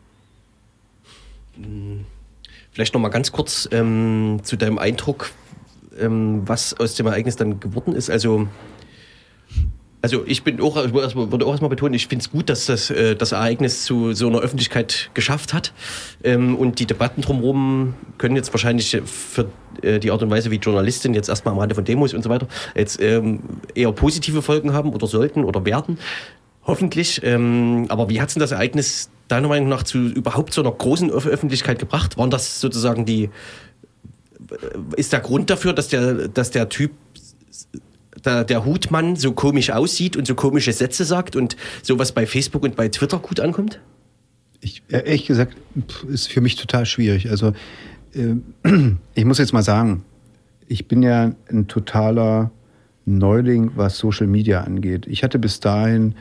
[2.72, 5.32] Vielleicht noch mal ganz kurz ähm, zu deinem Eindruck,
[6.00, 8.10] ähm, was aus dem Ereignis dann geworden ist.
[8.10, 8.48] Also
[10.04, 13.16] also ich bin auch, würde auch erstmal betonen, ich finde es gut, dass das, äh,
[13.16, 15.72] das Ereignis zu so einer Öffentlichkeit geschafft hat.
[16.26, 19.46] Ähm, und die Debatten drumherum können jetzt wahrscheinlich für
[19.82, 22.30] äh, die Art und Weise, wie Journalistin jetzt erstmal am Rande von Demos und so
[22.30, 23.40] weiter, jetzt ähm,
[23.76, 25.98] eher positive Folgen haben oder sollten oder werden.
[26.66, 27.22] Hoffentlich.
[27.24, 30.72] Ähm, aber wie hat es denn das Ereignis deiner Meinung nach zu überhaupt so einer
[30.72, 32.18] großen Öffentlichkeit gebracht?
[32.18, 33.30] Waren das sozusagen die,
[34.98, 36.92] ist der Grund dafür, dass der, dass der Typ
[38.26, 42.64] der, der Hutmann so komisch aussieht und so komische Sätze sagt und sowas bei Facebook
[42.64, 43.80] und bei Twitter gut ankommt?
[44.62, 45.58] Ich, ehrlich gesagt,
[46.08, 47.30] ist für mich total schwierig.
[47.30, 47.54] Also,
[48.14, 48.36] äh,
[49.14, 50.06] ich muss jetzt mal sagen,
[50.68, 52.52] ich bin ja ein totaler
[53.06, 55.08] Neuling, was Social Media angeht.
[55.08, 56.16] Ich hatte bis dahin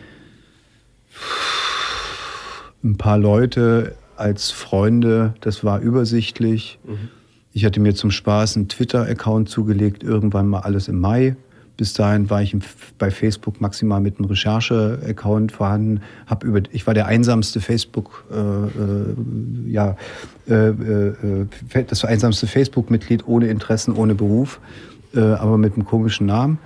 [2.83, 6.79] ein paar Leute als Freunde, das war übersichtlich.
[6.85, 7.09] Mhm.
[7.53, 11.37] Ich hatte mir zum Spaß einen Twitter-Account zugelegt, irgendwann mal alles im Mai.
[11.83, 12.55] Bis dahin war ich
[12.97, 16.01] bei Facebook maximal mit einem Recherche-Account vorhanden.
[16.29, 19.17] Hab über, ich war der einsamste Facebook, äh, äh,
[19.67, 19.97] ja,
[20.49, 21.47] äh, äh
[21.89, 24.61] das einsamste Facebook-Mitglied ohne Interessen, ohne Beruf,
[25.13, 26.61] äh, aber mit einem komischen Namen.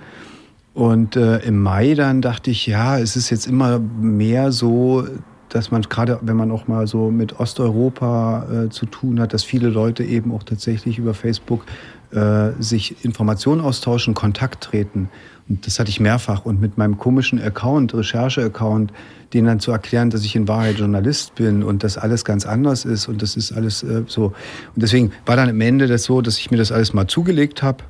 [0.75, 5.03] Und äh, im Mai dann dachte ich, ja, es ist jetzt immer mehr so,
[5.49, 9.43] dass man gerade, wenn man auch mal so mit Osteuropa äh, zu tun hat, dass
[9.43, 11.65] viele Leute eben auch tatsächlich über Facebook
[12.11, 15.09] äh, sich Informationen austauschen, Kontakt treten.
[15.49, 16.45] Und das hatte ich mehrfach.
[16.45, 18.91] Und mit meinem komischen Account, Recherche-Account,
[19.33, 22.85] denen dann zu erklären, dass ich in Wahrheit Journalist bin und dass alles ganz anders
[22.85, 24.27] ist und das ist alles äh, so.
[24.27, 27.63] Und deswegen war dann am Ende das so, dass ich mir das alles mal zugelegt
[27.63, 27.83] habe,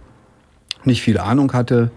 [0.84, 1.92] nicht viel Ahnung hatte,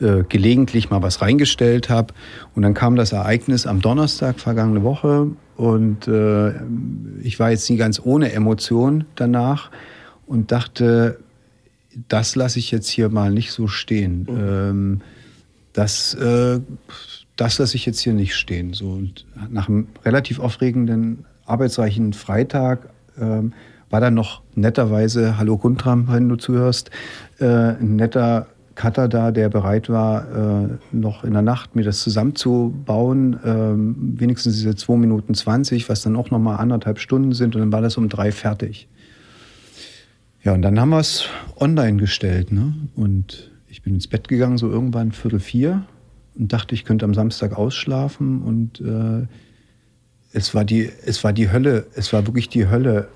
[0.00, 2.14] äh, gelegentlich mal was reingestellt habe.
[2.54, 6.52] Und dann kam das Ereignis am Donnerstag vergangene Woche und äh,
[7.22, 9.70] ich war jetzt nie ganz ohne Emotion danach
[10.26, 11.18] und dachte,
[12.08, 14.26] das lasse ich jetzt hier mal nicht so stehen.
[14.28, 14.38] Mhm.
[14.38, 15.00] Ähm,
[15.72, 16.60] das, äh,
[17.36, 18.72] das lasse ich jetzt hier nicht stehen.
[18.72, 22.90] So, und nach einem relativ aufregenden, arbeitsreichen Freitag
[23.20, 23.52] ähm,
[23.90, 26.90] war dann noch netterweise, hallo Guntram, wenn du zuhörst,
[27.38, 32.00] äh, ein netter Cutter da, der bereit war, äh, noch in der Nacht mir das
[32.00, 33.38] zusammenzubauen.
[33.44, 37.54] Ähm, wenigstens diese 2 Minuten 20, was dann auch nochmal anderthalb Stunden sind.
[37.54, 38.86] Und dann war das um drei fertig.
[40.46, 41.28] Ja, und dann haben wir es
[41.58, 42.52] online gestellt.
[42.52, 42.72] Ne?
[42.94, 45.82] Und ich bin ins Bett gegangen, so irgendwann Viertel vier
[46.38, 48.42] und dachte, ich könnte am Samstag ausschlafen.
[48.42, 49.26] Und äh,
[50.32, 53.08] es, war die, es war die Hölle, es war wirklich die Hölle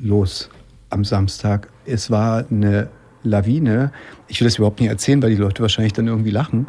[0.00, 0.50] los
[0.90, 1.68] am Samstag.
[1.86, 2.88] Es war eine
[3.22, 3.92] Lawine.
[4.26, 6.66] Ich will das überhaupt nicht erzählen, weil die Leute wahrscheinlich dann irgendwie lachen.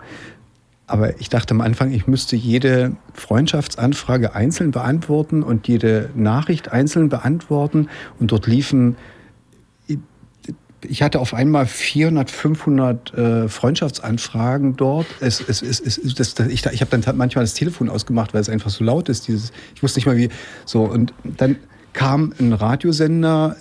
[0.85, 7.09] Aber ich dachte am Anfang, ich müsste jede Freundschaftsanfrage einzeln beantworten und jede Nachricht einzeln
[7.09, 7.87] beantworten.
[8.19, 8.95] Und dort liefen
[10.85, 15.07] ich hatte auf einmal 400, 500 äh, Freundschaftsanfragen dort.
[15.19, 18.41] Es, es, es, es, das, das, ich ich habe dann manchmal das Telefon ausgemacht, weil
[18.41, 19.27] es einfach so laut ist.
[19.27, 20.29] Dieses, ich wusste nicht mal wie.
[20.65, 21.57] So und dann
[21.93, 23.55] kam ein Radiosender,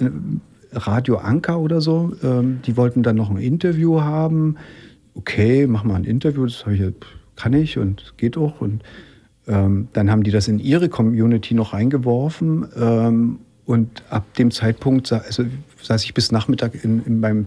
[0.73, 2.13] Radio Anker oder so.
[2.23, 4.57] Ähm, die wollten dann noch ein Interview haben.
[5.15, 6.47] Okay, mach mal ein Interview.
[6.47, 6.83] Das ich,
[7.37, 8.61] kann ich und geht auch.
[8.61, 8.83] Und
[9.47, 12.67] ähm, dann haben die das in ihre Community noch reingeworfen.
[12.77, 15.45] Ähm, und ab dem Zeitpunkt, also
[15.83, 17.47] saß ich bis Nachmittag in, in meinem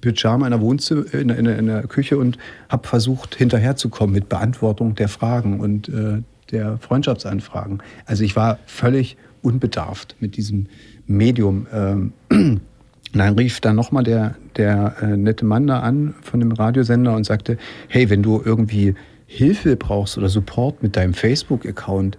[0.00, 4.94] Pyjama in der Wohnzimmer, in, in, in der Küche und habe versucht, hinterherzukommen mit Beantwortung
[4.94, 7.82] der Fragen und äh, der Freundschaftsanfragen.
[8.06, 10.66] Also ich war völlig unbedarft mit diesem
[11.06, 11.66] Medium.
[11.72, 12.12] Ähm,
[13.12, 17.24] dann rief dann nochmal der, der äh, nette Mann da an von dem Radiosender und
[17.24, 17.58] sagte,
[17.88, 18.94] hey, wenn du irgendwie
[19.26, 22.18] Hilfe brauchst oder Support mit deinem Facebook-Account,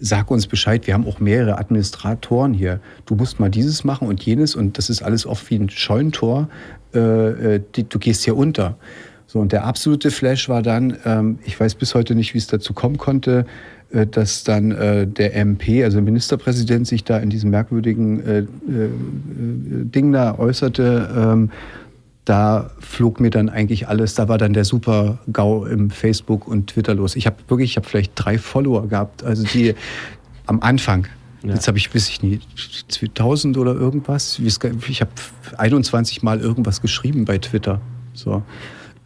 [0.00, 2.80] sag uns Bescheid, wir haben auch mehrere Administratoren hier.
[3.06, 6.48] Du musst mal dieses machen und jenes und das ist alles oft wie ein Scheunentor.
[6.94, 8.76] Äh, äh, die, du gehst hier unter.
[9.26, 12.48] So, und der absolute Flash war dann, ähm, ich weiß bis heute nicht, wie es
[12.48, 13.46] dazu kommen konnte,
[13.92, 18.46] äh, dass dann äh, der MP, also Ministerpräsident, sich da in diesem merkwürdigen äh, äh,
[18.66, 21.08] Ding da äußerte.
[21.16, 21.50] Ähm,
[22.30, 26.68] da flog mir dann eigentlich alles, da war dann der super GAU im Facebook und
[26.68, 27.16] Twitter los.
[27.16, 29.74] Ich habe wirklich, ich habe vielleicht drei Follower gehabt, also die
[30.46, 31.08] am Anfang.
[31.42, 31.54] Ja.
[31.54, 32.38] Jetzt habe ich, weiß ich nie,
[32.88, 34.38] 2000 oder irgendwas.
[34.38, 35.10] Ich habe
[35.56, 37.80] 21 Mal irgendwas geschrieben bei Twitter.
[38.12, 38.42] So.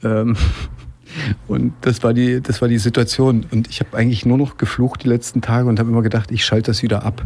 [0.03, 0.37] Ähm,
[1.49, 3.47] Und das war die, das war die Situation.
[3.51, 6.45] Und ich habe eigentlich nur noch geflucht die letzten Tage und habe immer gedacht, ich
[6.45, 7.25] schalte das wieder ab.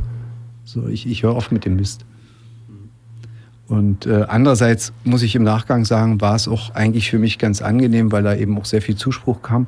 [0.65, 2.05] So, ich, ich höre auf mit dem Mist.
[3.69, 7.61] Und äh, andererseits muss ich im Nachgang sagen, war es auch eigentlich für mich ganz
[7.61, 9.67] angenehm, weil da eben auch sehr viel Zuspruch kam.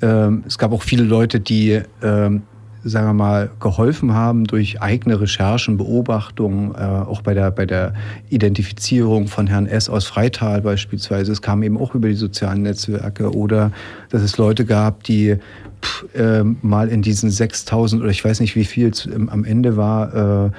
[0.00, 2.42] Ähm, es gab auch viele Leute, die ähm,
[2.88, 7.94] sagen wir mal, geholfen haben durch eigene Recherchen, Beobachtungen, äh, auch bei der, bei der
[8.30, 9.88] Identifizierung von Herrn S.
[9.88, 11.32] aus Freital beispielsweise.
[11.32, 13.72] Es kam eben auch über die sozialen Netzwerke oder
[14.10, 15.36] dass es Leute gab, die
[15.82, 19.76] pff, äh, mal in diesen 6000 oder ich weiß nicht wie viel ähm, am Ende
[19.76, 20.50] war, äh,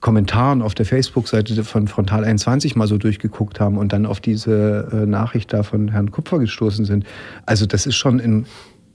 [0.00, 4.88] Kommentaren auf der Facebook-Seite von Frontal 21 mal so durchgeguckt haben und dann auf diese
[4.92, 7.04] äh, Nachricht da von Herrn Kupfer gestoßen sind.
[7.46, 8.46] Also das ist schon ein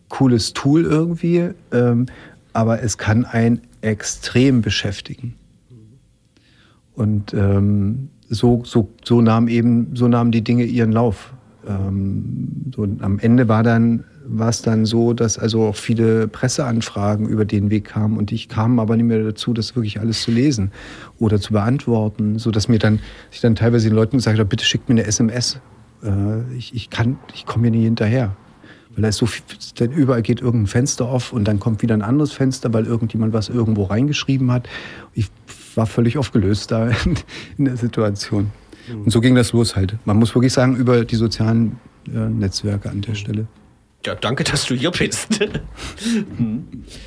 [0.10, 1.50] cooles Tool irgendwie.
[1.72, 2.06] Ähm,
[2.54, 5.36] aber es kann einen extrem beschäftigen.
[6.94, 11.34] Und ähm, so, so, so, nahmen eben, so nahmen die Dinge ihren Lauf.
[11.68, 17.28] Ähm, so, am Ende war dann war es dann so, dass also auch viele Presseanfragen
[17.28, 20.32] über den Weg kamen und ich kam aber nicht mehr dazu, das wirklich alles zu
[20.32, 20.72] lesen
[21.20, 23.00] oder zu beantworten, so dass mir dann
[23.32, 25.60] ich dann teilweise den Leuten gesagt habe, bitte schickt mir eine SMS.
[26.04, 28.36] Äh, ich, ich kann, ich komme hier nie hinterher.
[28.94, 29.44] Weil da ist so viel,
[29.80, 33.34] denn überall geht irgendein Fenster auf und dann kommt wieder ein anderes Fenster, weil irgendjemand
[33.34, 34.68] was irgendwo reingeschrieben hat.
[35.14, 35.30] Ich
[35.76, 36.90] war völlig aufgelöst da
[37.58, 38.52] in, der Situation.
[38.92, 39.04] Mhm.
[39.04, 39.96] Und so ging das los halt.
[40.06, 43.48] Man muss wirklich sagen, über die sozialen äh, Netzwerke an der Stelle.
[44.06, 45.28] Ja, danke, dass du hier bist.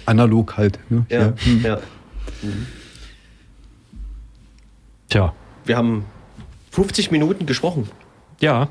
[0.07, 0.78] Analog halt.
[0.88, 1.07] Ne?
[1.09, 1.34] Ja, ja.
[1.45, 1.64] Mhm.
[1.64, 1.76] ja.
[2.42, 2.66] Mhm.
[5.09, 5.34] Tja.
[5.64, 6.05] Wir haben
[6.70, 7.88] 50 Minuten gesprochen.
[8.40, 8.68] Ja.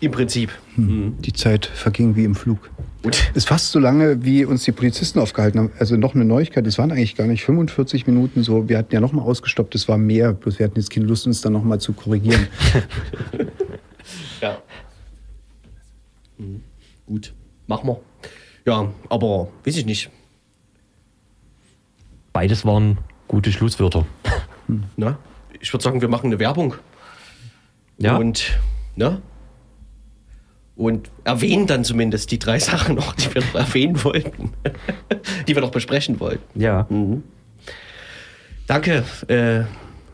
[0.00, 0.52] Im Prinzip.
[0.76, 1.16] Hm.
[1.20, 2.70] Die Zeit verging wie im Flug.
[3.02, 3.30] Gut.
[3.34, 5.72] Ist fast so lange, wie uns die Polizisten aufgehalten haben.
[5.78, 8.68] Also noch eine Neuigkeit, es waren eigentlich gar nicht 45 Minuten so.
[8.68, 10.32] Wir hatten ja nochmal ausgestoppt, es war mehr.
[10.32, 12.46] Bloß wir hatten jetzt keine Lust, uns dann nochmal zu korrigieren.
[14.40, 14.58] ja.
[16.38, 16.62] Mhm.
[17.06, 17.32] Gut,
[17.68, 18.00] machen wir.
[18.66, 20.10] Ja, aber weiß ich nicht.
[22.32, 22.98] Beides waren
[23.28, 24.04] gute Schlusswörter.
[24.96, 25.18] Na,
[25.60, 26.74] ich würde sagen, wir machen eine Werbung.
[27.98, 28.16] Ja.
[28.16, 28.58] Und,
[28.96, 29.22] ne?
[30.78, 34.52] und erwähnen dann zumindest die drei Sachen noch, die wir noch erwähnen wollten,
[35.46, 36.60] die wir noch besprechen wollten.
[36.60, 36.86] Ja.
[36.88, 37.22] Mhm.
[38.66, 39.64] Danke, äh,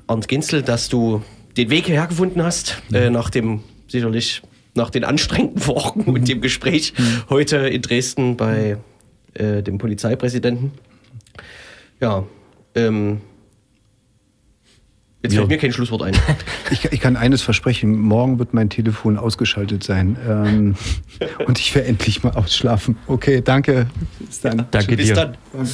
[0.07, 1.22] Arndt Ginzel, dass du
[1.57, 2.96] den Weg hierher gefunden hast, mhm.
[2.96, 4.42] äh, nach dem sicherlich
[4.74, 6.14] nach den anstrengenden Wochen mhm.
[6.14, 7.22] und dem Gespräch mhm.
[7.30, 8.78] heute in Dresden bei
[9.34, 10.72] äh, dem Polizeipräsidenten.
[12.00, 12.24] Ja,
[12.74, 13.20] ähm,
[15.24, 16.14] Jetzt fällt mir kein Schlusswort ein.
[16.70, 20.16] Ich, ich, kann eines versprechen, morgen wird mein Telefon ausgeschaltet sein.
[20.28, 20.74] Ähm,
[21.46, 22.96] und ich werde endlich mal ausschlafen.
[23.06, 23.86] Okay, danke.
[24.18, 24.58] Bis dann.
[24.58, 25.14] Ja, danke Bis dir.
[25.14, 25.36] dann.
[25.52, 25.70] Danke.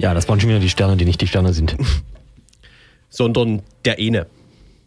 [0.00, 1.76] Ja, das waren schon wieder die Sterne, die nicht die Sterne sind.
[3.10, 4.26] Sondern der eine.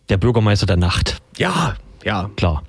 [0.10, 1.22] Der Bürgermeister der Nacht.
[1.38, 2.32] Ja, ja.
[2.36, 2.64] Klar.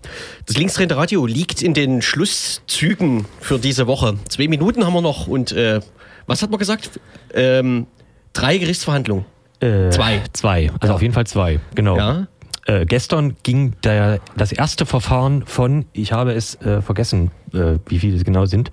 [0.45, 4.19] Das linksdrehende Radio liegt in den Schlusszügen für diese Woche.
[4.29, 5.81] Zwei Minuten haben wir noch und äh,
[6.27, 7.01] was hat man gesagt?
[7.33, 7.87] Ähm,
[8.35, 9.25] drei Gerichtsverhandlungen.
[9.61, 10.23] Äh, zwei.
[10.35, 10.71] Zwei.
[10.81, 10.95] Also ja.
[10.95, 11.61] auf jeden Fall zwei.
[11.75, 11.97] Genau.
[11.97, 12.29] Ja.
[12.67, 17.99] Äh, gestern ging der, das erste Verfahren von, ich habe es äh, vergessen, äh, wie
[17.99, 18.71] viele es genau sind,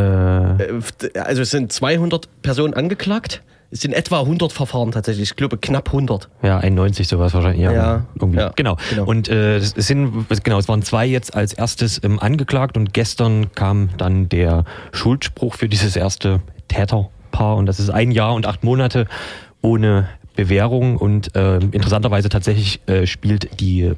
[0.00, 3.42] äh, äh, also es sind 200 Personen angeklagt.
[3.72, 5.30] Es sind etwa 100 Verfahren tatsächlich.
[5.30, 6.28] Ich glaube knapp 100.
[6.42, 7.62] Ja, 91 sowas wahrscheinlich.
[7.62, 8.76] Ja, ja, ja genau.
[8.90, 9.04] genau.
[9.04, 13.52] Und äh, es sind genau, es waren zwei jetzt als erstes ähm, angeklagt und gestern
[13.54, 18.64] kam dann der Schuldspruch für dieses erste Täterpaar und das ist ein Jahr und acht
[18.64, 19.06] Monate
[19.62, 23.94] ohne Bewährung und äh, interessanterweise tatsächlich äh, spielt die, äh,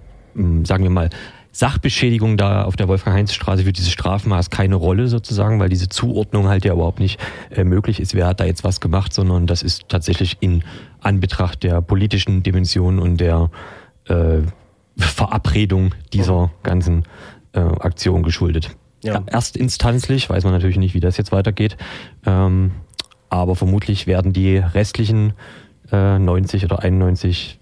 [0.65, 1.09] sagen wir mal,
[1.53, 6.65] Sachbeschädigung da auf der Wolfgang-Heinz-Straße für dieses Strafmaß keine Rolle sozusagen, weil diese Zuordnung halt
[6.65, 8.15] ja überhaupt nicht äh, möglich ist.
[8.15, 10.65] Wer hat da jetzt was gemacht, sondern das ist tatsächlich in
[11.01, 13.51] Anbetracht der politischen Dimension und der
[14.09, 14.39] äh,
[14.97, 17.05] Verabredung dieser ganzen
[17.53, 18.71] äh, Aktion geschuldet.
[19.05, 19.23] Ja.
[19.27, 21.77] Erstinstanzlich weiß man natürlich nicht, wie das jetzt weitergeht.
[22.25, 22.73] Ähm,
[23.29, 25.35] aber vermutlich werden die restlichen
[25.91, 27.59] äh, 90 oder 91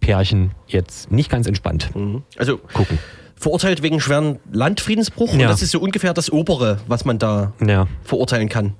[0.00, 2.24] Pärchen jetzt nicht ganz entspannt mhm.
[2.36, 2.98] also gucken
[3.42, 5.34] verurteilt wegen schweren Landfriedensbruch.
[5.34, 5.40] Ja.
[5.40, 7.88] Und das ist so ungefähr das Obere, was man da ja.
[8.04, 8.74] verurteilen kann.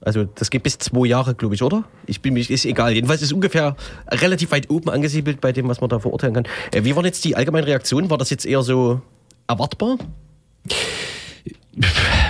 [0.00, 1.84] Also das geht bis zwei Jahre, glaube ich, oder?
[2.06, 2.92] Ich bin mir ist egal.
[2.92, 3.76] Jedenfalls ist ungefähr
[4.10, 6.44] relativ weit oben angesiedelt bei dem, was man da verurteilen kann.
[6.72, 8.10] Äh, wie war jetzt die allgemeine Reaktion?
[8.10, 9.00] War das jetzt eher so
[9.46, 9.98] erwartbar?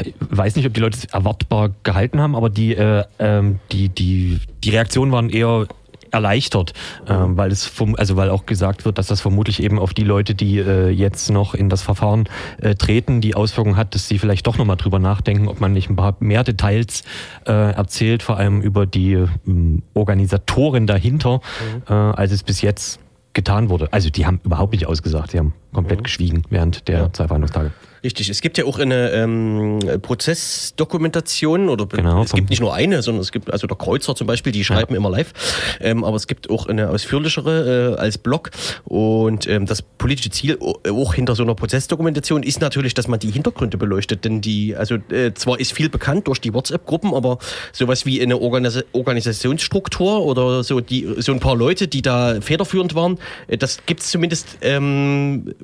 [0.05, 3.89] Ich weiß nicht, ob die Leute es erwartbar gehalten haben, aber die, äh, ähm, die,
[3.89, 5.67] die, die Reaktionen waren eher
[6.13, 6.73] erleichtert,
[7.07, 10.05] äh, weil es vom, also weil auch gesagt wird, dass das vermutlich eben auf die
[10.05, 12.29] Leute, die äh, jetzt noch in das Verfahren
[12.61, 15.91] äh, treten, die Auswirkungen hat, dass sie vielleicht doch nochmal drüber nachdenken, ob man nicht
[15.91, 17.03] ein paar mehr Details
[17.47, 21.83] äh, erzählt, vor allem über die ähm, Organisatoren dahinter, mhm.
[21.89, 23.01] äh, als es bis jetzt
[23.33, 23.89] getan wurde.
[23.93, 26.05] Also die haben überhaupt nicht ausgesagt, sie haben komplett mhm.
[26.05, 27.13] geschwiegen während der ja.
[27.13, 27.73] zwei Verhandlungstage.
[28.05, 33.01] Richtig, es gibt ja auch eine ähm, Prozessdokumentation oder genau, es gibt nicht nur eine,
[33.01, 34.97] sondern es gibt also der Kreuzer zum Beispiel, die schreiben ja.
[34.97, 35.33] immer live,
[35.81, 38.51] ähm, aber es gibt auch eine ausführlichere äh, als Blog.
[38.85, 43.31] Und ähm, das politische Ziel auch hinter so einer Prozessdokumentation ist natürlich, dass man die
[43.31, 47.39] Hintergründe beleuchtet, denn die also äh, zwar ist viel bekannt durch die WhatsApp-Gruppen, aber
[47.73, 52.97] sowas wie eine Organis Organisationsstruktur oder so die so ein paar Leute, die da federführend
[52.97, 55.55] waren, äh, das gibt es zumindest ähm,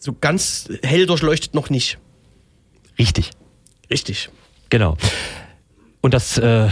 [0.00, 1.98] so ganz hell durchleuchtet noch nicht.
[2.98, 3.30] Richtig.
[3.90, 4.30] Richtig.
[4.70, 4.96] Genau.
[6.00, 6.68] Und das äh,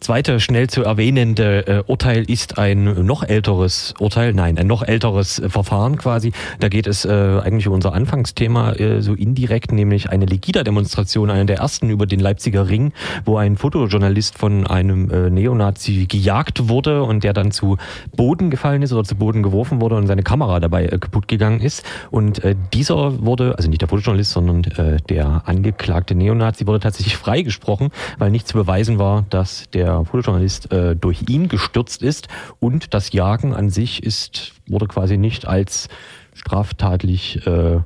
[0.00, 5.38] zweite schnell zu erwähnende äh, Urteil ist ein noch älteres Urteil, nein, ein noch älteres
[5.38, 6.32] äh, Verfahren quasi.
[6.58, 11.46] Da geht es äh, eigentlich um unser Anfangsthema äh, so indirekt, nämlich eine Legida-Demonstration, eine
[11.46, 12.92] der ersten über den Leipziger Ring,
[13.24, 17.76] wo ein Fotojournalist von einem äh, Neonazi gejagt wurde und der dann zu
[18.16, 21.60] Boden gefallen ist oder zu Boden geworfen wurde und seine Kamera dabei äh, kaputt gegangen
[21.60, 21.84] ist.
[22.10, 22.42] Und
[22.72, 24.62] dieser wurde, also nicht der Fotojournalist, sondern
[25.08, 30.72] der angeklagte Neonazi wurde tatsächlich freigesprochen, weil nicht zu beweisen war, dass der der Fotojournalist
[30.72, 32.28] äh, durch ihn gestürzt ist
[32.58, 35.88] und das Jagen an sich ist, wurde quasi nicht als
[36.34, 37.80] straftatlich äh,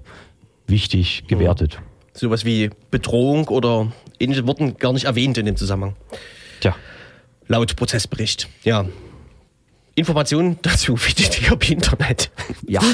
[0.67, 1.81] wichtig gewertet.
[2.13, 5.97] Sowas wie Bedrohung oder ähnliche wurden gar nicht erwähnt in dem Zusammenhang.
[6.61, 6.77] Tja.
[7.49, 8.85] Laut Prozessbericht, ja.
[9.97, 12.31] Informationen dazu findet ihr im Internet.
[12.67, 12.81] Ja.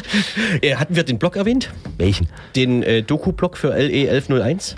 [0.63, 1.71] Äh, hatten wir den Blog erwähnt?
[1.97, 2.29] Welchen?
[2.57, 4.77] Den äh, Doku-Blog für LE 1101?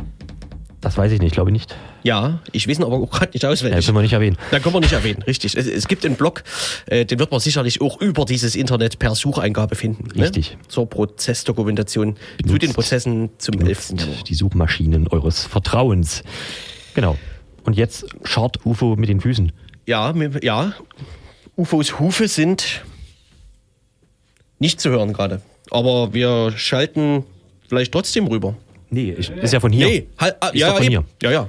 [0.81, 1.77] Das weiß ich nicht, glaube ich nicht.
[2.03, 3.81] Ja, ich weiß ihn aber auch gerade nicht auswendig.
[3.81, 4.37] Ja, können wir nicht erwähnen.
[4.51, 5.57] Da können wir nicht erwähnen, richtig.
[5.57, 6.43] Es, es gibt einen Blog,
[6.87, 10.09] äh, den wird man sicherlich auch über dieses Internet per Sucheingabe finden.
[10.17, 10.25] Ne?
[10.25, 10.53] Richtig.
[10.53, 10.69] Ne?
[10.69, 13.95] Zur Prozessdokumentation benutzt, zu den Prozessen zum 11.
[14.27, 16.23] Die Suchmaschinen eures Vertrauens.
[16.95, 17.17] Genau.
[17.65, 19.53] Und jetzt schaut UFO mit den Füßen.
[19.87, 20.73] Ja, ja.
[21.57, 22.83] UFOs Hufe sind
[24.59, 25.43] nicht zu hören gerade.
[25.71, 27.25] Aber wir schalten
[27.69, 28.55] vielleicht trotzdem rüber.
[28.91, 29.87] Nee, ist ja von hier.
[29.87, 31.05] Nee, halt, ah, ja, von hier.
[31.23, 31.49] Ja, ja.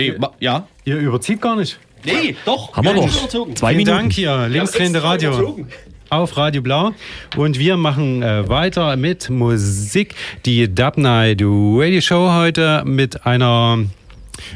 [0.00, 0.66] Nee, ja.
[0.84, 1.78] Ihr überzieht gar nicht.
[2.04, 2.74] Nee, doch.
[2.74, 3.28] Haben wir noch.
[3.28, 3.84] Zwei Vielen Minuten.
[3.84, 5.66] Dank hier, linksdrehende Radio.
[6.08, 6.92] Auf Radio Blau.
[7.36, 10.14] Und wir machen äh, weiter mit Musik.
[10.44, 13.84] Die Dub Night Radio Show heute mit einer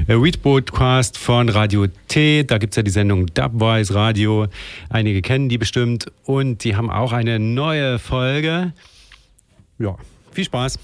[0.08, 2.42] äh, Read Broadcast von Radio T.
[2.42, 4.46] Da gibt es ja die Sendung Dubwise Radio.
[4.88, 6.10] Einige kennen die bestimmt.
[6.24, 8.72] Und die haben auch eine neue Folge.
[9.78, 9.96] Ja,
[10.32, 10.78] viel Spaß.